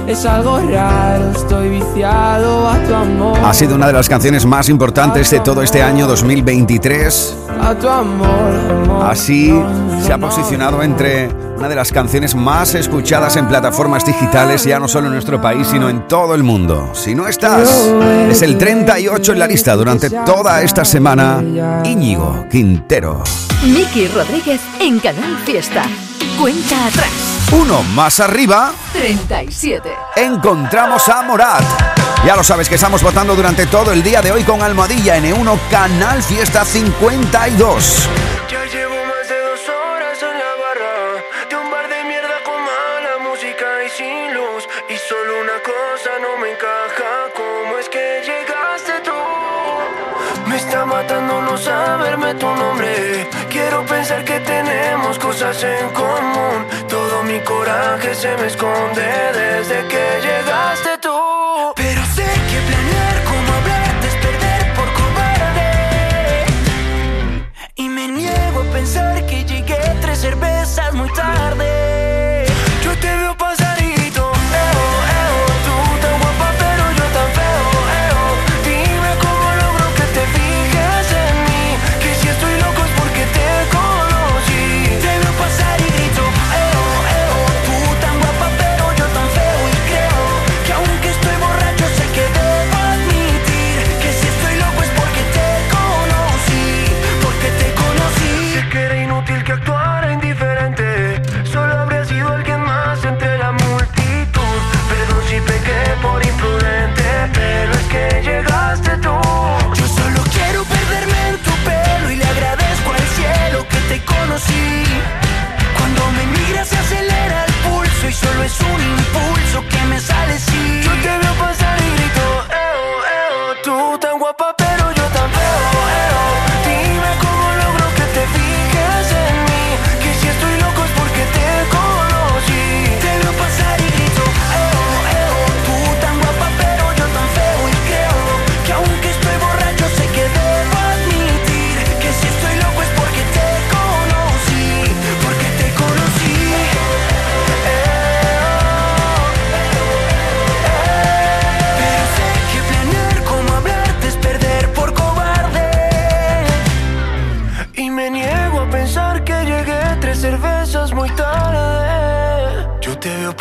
Es 0.08 0.24
algo 0.24 0.60
raro, 0.60 1.32
estoy 1.32 1.70
viciado 1.70 2.70
a 2.70 2.78
tu 2.84 2.94
amor. 2.94 3.40
Ha 3.44 3.56
sido 3.56 3.74
una 3.74 3.88
de 3.88 3.94
las 3.94 4.08
canciones 4.08 4.46
más 4.46 4.70
importantes 4.70 5.32
de 5.32 5.40
todo 5.40 5.64
este 5.64 5.82
año 5.82 6.06
2023. 6.06 7.45
A 7.66 7.74
tu 7.74 7.90
amor. 7.90 9.04
Así 9.10 9.52
se 10.06 10.14
ha 10.14 10.20
posicionado 10.20 10.84
entre 10.84 11.30
una 11.58 11.68
de 11.68 11.76
las 11.76 11.92
canciones 11.92 12.36
más 12.36 12.76
escuchadas 12.76 13.38
en 13.38 13.48
plataformas 13.48 14.06
digitales, 14.06 14.66
ya 14.66 14.80
no 14.80 14.88
solo 14.88 15.08
en 15.08 15.14
nuestro 15.14 15.42
país, 15.42 15.68
sino 15.68 15.90
en 15.90 16.08
todo 16.08 16.36
el 16.36 16.44
mundo. 16.44 16.92
Si 16.94 17.16
no 17.16 17.28
estás, 17.28 17.68
es 18.30 18.44
el 18.44 18.60
38 18.60 19.34
en 19.34 19.40
la 19.40 19.48
lista 19.48 19.76
durante 19.76 20.12
toda 20.12 20.62
esta 20.62 20.86
semana. 20.86 21.44
Íñigo 21.84 22.46
Quintero. 22.52 23.24
Miki 23.64 24.10
Rodríguez 24.10 24.62
en 24.80 25.00
Canal 25.00 25.36
Fiesta. 25.44 25.86
Cuenta 26.40 26.86
atrás. 26.86 27.10
Uno 27.52 27.82
más 27.96 28.20
arriba. 28.20 28.74
37. 28.94 29.90
Encontramos 30.18 31.10
a 31.10 31.24
Morat. 31.24 31.95
Ya 32.26 32.36
lo 32.36 32.44
sabes 32.44 32.68
que 32.68 32.74
estamos 32.74 33.04
votando 33.04 33.36
durante 33.36 33.68
todo 33.68 33.92
el 33.92 34.02
día 34.02 34.20
de 34.20 34.32
hoy 34.32 34.44
con 34.44 34.64
Almohadilla 34.64 35.16
N1 35.20 35.60
Canal 35.70 36.24
Fiesta 36.24 36.66
52. 36.66 38.10
Ya 38.50 38.66
llevo 38.66 38.96
más 39.06 39.30
de 39.30 39.40
dos 39.42 39.70
horas 39.70 40.24
en 40.24 40.40
la 40.40 40.56
barra 40.58 41.24
De 41.48 41.56
un 41.56 41.70
bar 41.70 41.88
de 41.88 42.04
mierda 42.06 42.42
con 42.44 42.56
mala 42.56 43.30
música 43.30 43.66
y 43.86 43.90
sin 43.92 44.34
luz 44.34 44.68
Y 44.90 44.98
solo 44.98 45.40
una 45.40 45.60
cosa 45.62 46.10
no 46.20 46.38
me 46.42 46.50
encaja 46.54 47.30
¿Cómo 47.36 47.78
es 47.78 47.90
que 47.90 48.24
llegaste 48.26 48.94
tú? 49.04 50.50
Me 50.50 50.58
está 50.58 50.84
matando 50.84 51.42
no 51.44 51.56
saberme 51.56 52.34
tu 52.34 52.48
nombre 52.48 53.30
Quiero 53.52 53.86
pensar 53.86 54.26
que 54.26 54.40
tenemos 54.40 55.20
cosas 55.20 55.62
en 55.64 55.90
común 55.90 56.66
Todo 56.90 57.22
mi 57.22 57.40
coraje 57.42 58.16
se 58.16 58.36
me 58.38 58.48
esconde 58.48 59.06
desde 59.32 59.88
que 59.88 60.22
llegaste 60.24 60.95
muy 70.96 71.10
tarde. 71.10 71.45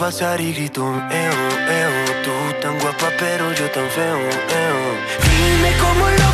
Pasar 0.04 0.38
y 0.38 0.52
grito, 0.52 0.82
eo, 0.82 1.32
eo, 1.80 2.04
tú 2.24 2.60
tan 2.60 2.78
guapa 2.78 3.08
pero 3.18 3.50
yo 3.54 3.70
tan 3.70 3.88
feo, 3.88 4.18
eo. 4.18 4.80
Dime 5.24 5.70
cómo 5.80 6.04
logro 6.10 6.33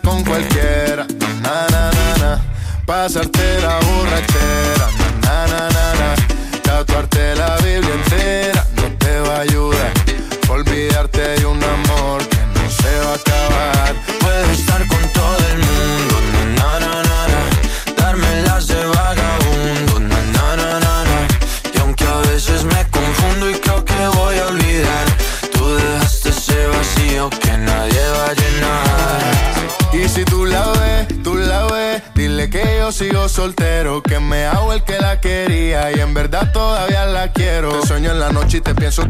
con 0.00 0.22
cualquiera, 0.24 1.06
na 1.42 1.66
na 1.70 1.90
na 1.90 2.16
na. 2.18 2.40
Pasarte 2.86 3.60
la 3.60 3.78
borrachera, 3.80 4.86
na 5.22 5.46
na 5.46 5.68
na 5.68 5.94
na 6.00 6.14
na. 6.16 6.62
Tatuarte 6.62 7.34
la 7.34 7.56
Biblia 7.56 7.94
entera 7.94 8.66
no 8.76 8.96
te 8.98 9.20
va 9.20 9.36
a 9.36 9.40
ayudar. 9.40 9.71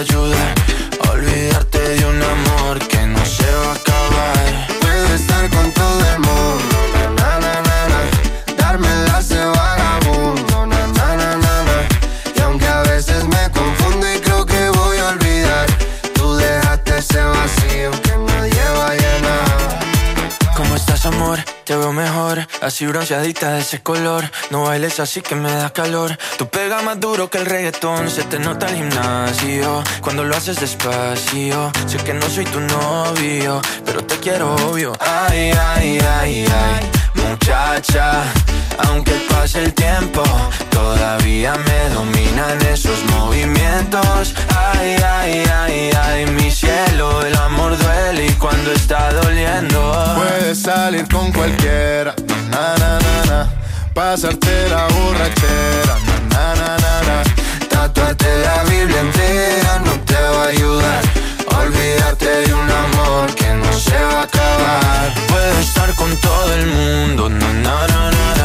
a 0.00 1.10
Olvidarte 1.12 1.78
de 1.78 2.06
un 2.06 2.22
amor 2.22 2.78
que 2.88 3.06
no 3.06 3.22
se 3.26 3.44
va 3.44 3.72
a 3.72 3.74
acabar. 3.74 4.49
Te 21.64 21.76
veo 21.76 21.92
mejor, 21.92 22.46
así 22.60 22.86
bronceadita 22.86 23.52
de 23.52 23.60
ese 23.60 23.80
color. 23.82 24.30
No 24.50 24.64
bailes 24.64 24.98
así 25.00 25.20
que 25.20 25.34
me 25.34 25.52
da 25.52 25.70
calor. 25.70 26.18
Tú 26.38 26.48
pega 26.48 26.82
más 26.82 26.98
duro 26.98 27.30
que 27.30 27.38
el 27.38 27.46
reggaetón, 27.46 28.10
se 28.10 28.24
te 28.24 28.38
nota 28.38 28.66
el 28.68 28.76
gimnasio. 28.76 29.82
Cuando 30.00 30.24
lo 30.24 30.36
haces 30.36 30.58
despacio, 30.60 31.70
sé 31.86 31.98
que 31.98 32.14
no 32.14 32.28
soy 32.28 32.44
tu 32.46 32.60
novio, 32.60 33.60
pero 33.84 34.02
te 34.04 34.16
quiero 34.16 34.54
obvio. 34.56 34.92
Ay, 35.00 35.52
ay, 35.52 35.98
ay, 36.00 36.46
ay, 36.46 36.90
muchacha. 37.14 38.24
Aunque 38.84 39.12
pase 39.28 39.64
el 39.64 39.72
tiempo, 39.74 40.22
todavía 40.70 41.54
me 41.54 41.94
dominan 41.94 42.60
esos 42.72 42.98
movimientos. 43.16 44.34
Ay, 44.56 44.96
ay, 45.04 45.44
ay, 45.62 45.90
ay, 46.04 46.26
mi 46.26 46.50
cielo, 46.50 47.22
el 47.26 47.36
amor 47.36 47.76
duele 47.78 48.26
y 48.26 48.32
cuando 48.32 48.72
está 48.72 49.12
doliendo. 49.12 49.80
Puedes 50.16 50.62
salir 50.62 51.06
con 51.08 51.32
cualquiera, 51.32 52.14
na 52.50 52.76
na 52.78 52.98
na 52.98 53.24
na. 53.30 53.48
Pasarte 53.94 54.68
la 54.68 54.86
borrachera, 54.94 55.94
na 56.30 56.54
na 56.54 56.54
na 56.54 56.76
na 56.78 56.94
na. 57.08 57.22
Tatuarte 57.68 58.30
la 58.44 58.62
Biblia 58.64 59.00
entera 59.00 59.78
no 59.84 59.92
te 60.08 60.14
va 60.34 60.44
a 60.44 60.48
ayudar. 60.48 61.02
a 61.50 61.58
Olvidarte 61.60 62.28
de 62.46 62.54
un 62.54 62.70
amor 62.70 63.34
que 63.34 63.48
no 63.62 63.72
se 63.72 63.98
va 64.10 64.20
a 64.20 64.22
acabar. 64.22 65.14
Puedo 65.28 65.58
estar 65.60 65.94
con 65.94 66.10
todo 66.16 66.54
el 66.54 66.66
mundo, 66.66 67.28
na 67.28 67.52
na 67.64 67.86
na 67.88 68.10
na. 68.10 68.39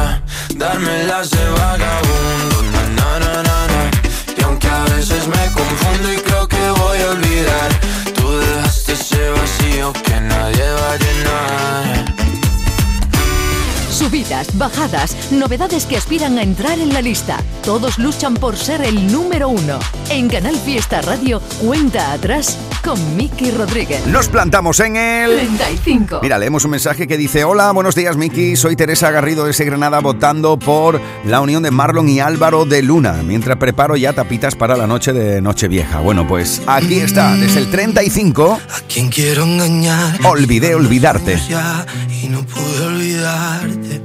Darme 0.66 1.04
las 1.04 1.30
de 1.30 1.48
vagabundo, 1.48 2.64
na 2.74 2.90
na 2.98 3.20
na 3.20 3.44
na 3.44 3.68
na. 3.68 3.92
Y 4.36 4.42
aunque 4.42 4.68
a 4.68 4.84
veces 4.96 5.28
me 5.28 5.52
confundo 5.54 6.12
y 6.12 6.18
creo 6.18 6.48
que 6.48 6.70
voy 6.82 6.98
a 7.02 7.10
olvidar, 7.12 7.75
Subidas, 14.16 14.58
bajadas, 14.58 15.30
novedades 15.30 15.86
que 15.86 15.98
aspiran 15.98 16.38
a 16.38 16.42
entrar 16.42 16.80
en 16.80 16.94
la 16.94 17.02
lista. 17.02 17.44
Todos 17.66 18.00
luchan 18.00 18.34
por 18.34 18.56
ser 18.56 18.82
el 18.82 19.12
número 19.12 19.50
uno. 19.50 19.78
En 20.10 20.30
Canal 20.30 20.56
Fiesta 20.56 21.02
Radio, 21.02 21.42
cuenta 21.62 22.14
atrás 22.14 22.58
con 22.82 23.18
Miki 23.18 23.52
Rodríguez. 23.52 24.08
Nos 24.08 24.30
plantamos 24.30 24.80
en 24.80 24.96
el 24.96 25.36
35. 25.36 26.20
Mira, 26.22 26.38
leemos 26.38 26.64
un 26.64 26.72
mensaje 26.72 27.08
que 27.08 27.18
dice: 27.18 27.44
Hola, 27.44 27.74
buenos 27.74 27.94
días, 27.94 28.16
Miki. 28.16 28.56
Soy 28.56 28.78
Teresa 28.78 29.12
Garrido 29.12 29.44
de 29.44 29.66
Granada 29.66 30.00
votando 30.00 30.58
por 30.58 31.02
la 31.26 31.42
unión 31.42 31.62
de 31.62 31.72
Marlon 31.72 32.08
y 32.08 32.22
Álvaro 32.22 32.64
de 32.64 32.84
Luna, 32.84 33.22
mientras 33.22 33.58
preparo 33.58 33.98
ya 33.98 34.14
tapitas 34.14 34.56
para 34.56 34.78
la 34.78 34.88
noche 34.88 35.12
de 35.12 35.42
Nochevieja. 35.42 36.00
Bueno, 36.00 36.26
pues 36.26 36.62
aquí 36.68 37.00
está, 37.00 37.36
desde 37.36 37.60
el 37.60 37.70
35. 37.70 38.62
¿Quién 38.88 39.10
quiero 39.10 39.44
engañar? 39.44 40.20
Olvidé 40.24 40.74
olvidarte. 40.74 41.38
Ya, 41.50 41.86
y 42.24 42.30
no 42.30 42.44
pude 42.44 42.86
olvidarte. 42.86 44.05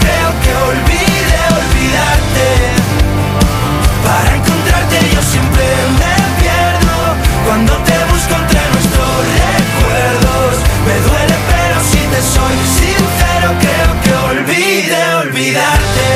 creo 0.00 0.30
que 0.42 0.52
olvide 0.70 1.38
olvidarte. 1.60 2.48
Para 4.06 4.36
encontrarte 4.36 4.96
yo 5.14 5.22
siempre 5.22 5.66
me 6.00 6.14
pierdo 6.40 6.96
cuando 7.46 7.72
te 7.88 7.96
busco 8.10 8.34
entre 8.42 8.60
nuestros 8.74 9.14
recuerdos. 9.42 10.52
Me 10.86 10.96
duele 11.06 11.36
pero 11.52 11.76
si 11.90 12.00
te 12.12 12.20
soy 12.36 12.56
sincero 12.80 13.48
creo 13.64 13.90
que 14.02 14.12
olvide 14.32 15.14
olvidarte. 15.14 16.08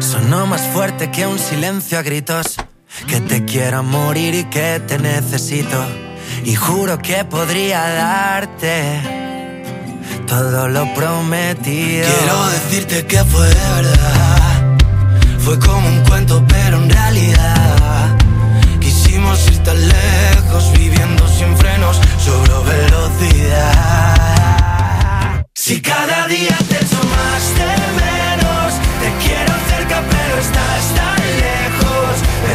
Sonó 0.00 0.46
más 0.46 0.62
fuerte 0.72 1.10
que 1.10 1.26
un 1.26 1.38
silencio 1.38 1.98
a 1.98 2.02
gritos. 2.02 2.56
que 3.06 3.20
te 3.20 3.44
quiero 3.44 3.82
morir 3.82 4.34
y 4.34 4.44
que 4.44 4.80
te 4.86 4.98
necesito. 4.98 5.84
Y 6.44 6.54
juro 6.54 6.98
que 6.98 7.24
podría 7.24 7.80
darte 7.88 9.25
todo 10.26 10.68
lo 10.68 10.92
prometido. 10.94 12.06
Quiero 12.18 12.46
decirte 12.50 13.06
que 13.06 13.24
fue 13.24 13.46
de 13.48 13.54
verdad. 13.54 14.76
Fue 15.38 15.58
como 15.58 15.88
un 15.88 16.02
cuento, 16.04 16.44
pero 16.48 16.76
en 16.78 16.90
realidad 16.90 18.16
quisimos 18.80 19.46
ir 19.48 19.62
tan 19.62 19.76
lejos, 19.88 20.72
viviendo 20.72 21.26
sin 21.28 21.56
frenos, 21.56 22.00
sobre 22.24 22.52
velocidad. 22.72 24.16
Si 25.54 25.80
cada 25.80 26.26
día 26.26 26.58
te 26.68 26.76
echo 26.76 27.00
más 27.16 27.54
de 27.58 27.76
menos, 28.02 28.74
te 29.00 29.08
quiero 29.24 29.54
cerca, 29.70 30.02
pero 30.10 30.38
estás 30.40 30.94
tan 30.94 31.20
lejos. 31.44 32.14
Me 32.46 32.54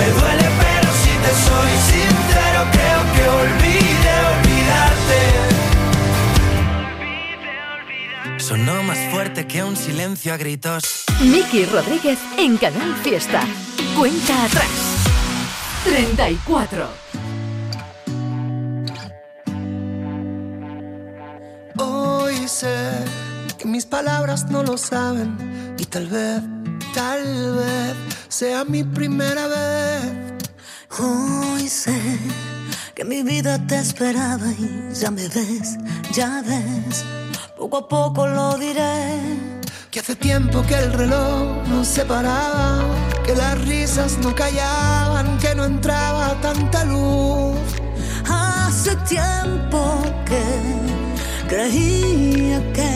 Me 0.00 0.06
duele 0.06 0.48
pero 0.62 0.88
si 1.02 1.12
te 1.24 1.32
soy 1.46 1.72
sincero 1.92 2.60
creo 2.72 3.00
que 3.14 3.22
olvide 3.42 4.12
olvidarte. 4.32 5.20
Sonó 8.38 8.76
más 8.82 8.98
fuerte 9.10 9.46
que 9.46 9.62
un 9.62 9.76
silencio 9.76 10.32
a 10.32 10.38
gritos. 10.38 11.04
Miki 11.20 11.66
Rodríguez 11.66 12.18
en 12.38 12.56
Canal 12.56 12.94
Fiesta. 13.02 13.42
Cuenta 13.94 14.44
atrás. 14.46 14.70
34. 15.84 16.88
Hoy 21.76 22.48
sé 22.48 23.04
que 23.58 23.66
mis 23.66 23.84
palabras 23.84 24.50
no 24.50 24.62
lo 24.62 24.78
saben 24.78 25.36
y 25.78 25.84
tal 25.84 26.06
vez, 26.06 26.40
tal 26.94 27.56
vez 27.56 27.94
sea 28.28 28.64
mi 28.64 28.82
primera 28.84 29.46
vez. 29.46 30.02
Hoy 30.98 31.68
sé 31.68 32.00
que 32.94 33.04
mi 33.04 33.22
vida 33.22 33.58
te 33.66 33.78
esperaba 33.78 34.46
y 34.58 34.94
ya 34.94 35.10
me 35.10 35.28
ves, 35.28 35.78
ya 36.12 36.42
ves, 36.46 37.04
poco 37.56 37.78
a 37.78 37.88
poco 37.88 38.26
lo 38.26 38.56
diré. 38.58 39.18
Que 39.90 40.00
hace 40.00 40.14
tiempo 40.14 40.62
que 40.68 40.74
el 40.74 40.92
reloj 40.92 41.66
no 41.68 41.84
se 41.84 42.04
paraba, 42.04 42.80
que 43.24 43.34
las 43.34 43.60
risas 43.66 44.18
no 44.18 44.34
callaban, 44.34 45.38
que 45.38 45.54
no 45.54 45.64
entraba 45.64 46.40
tanta 46.40 46.84
luz. 46.84 47.58
Hace 48.28 48.94
tiempo 49.08 50.00
que 50.24 50.44
creía 51.48 52.72
que 52.72 52.92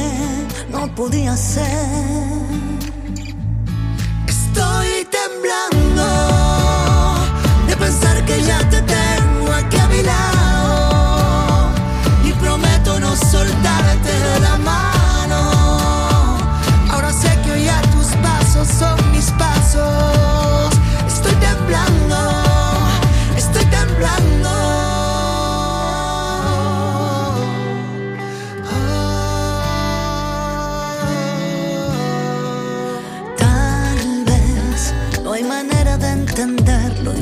no 0.71 0.95
podía 0.95 1.37
ser. 1.37 2.64
Estoy 4.55 5.05
temblando 5.11 6.07
de 7.67 7.77
pensar 7.77 8.25
que 8.25 8.41
ya 8.41 8.61
te 8.71 8.81
tengo 8.83 9.53
aquí 9.53 9.77
a 9.77 9.89
mi 9.89 10.01
lado 10.01 11.71
y 12.23 12.33
prometo 12.35 13.01
no 13.01 13.17
soltarte 13.17 14.13
de 14.13 14.39
la 14.39 14.57
mano. 14.59 16.39
Ahora 16.89 17.13
sé 17.13 17.37
que 17.43 17.51
hoy 17.51 17.69
tus 17.97 18.15
pasos 18.23 18.69
son 18.69 19.11
mis 19.11 19.29
pasos. 19.33 20.14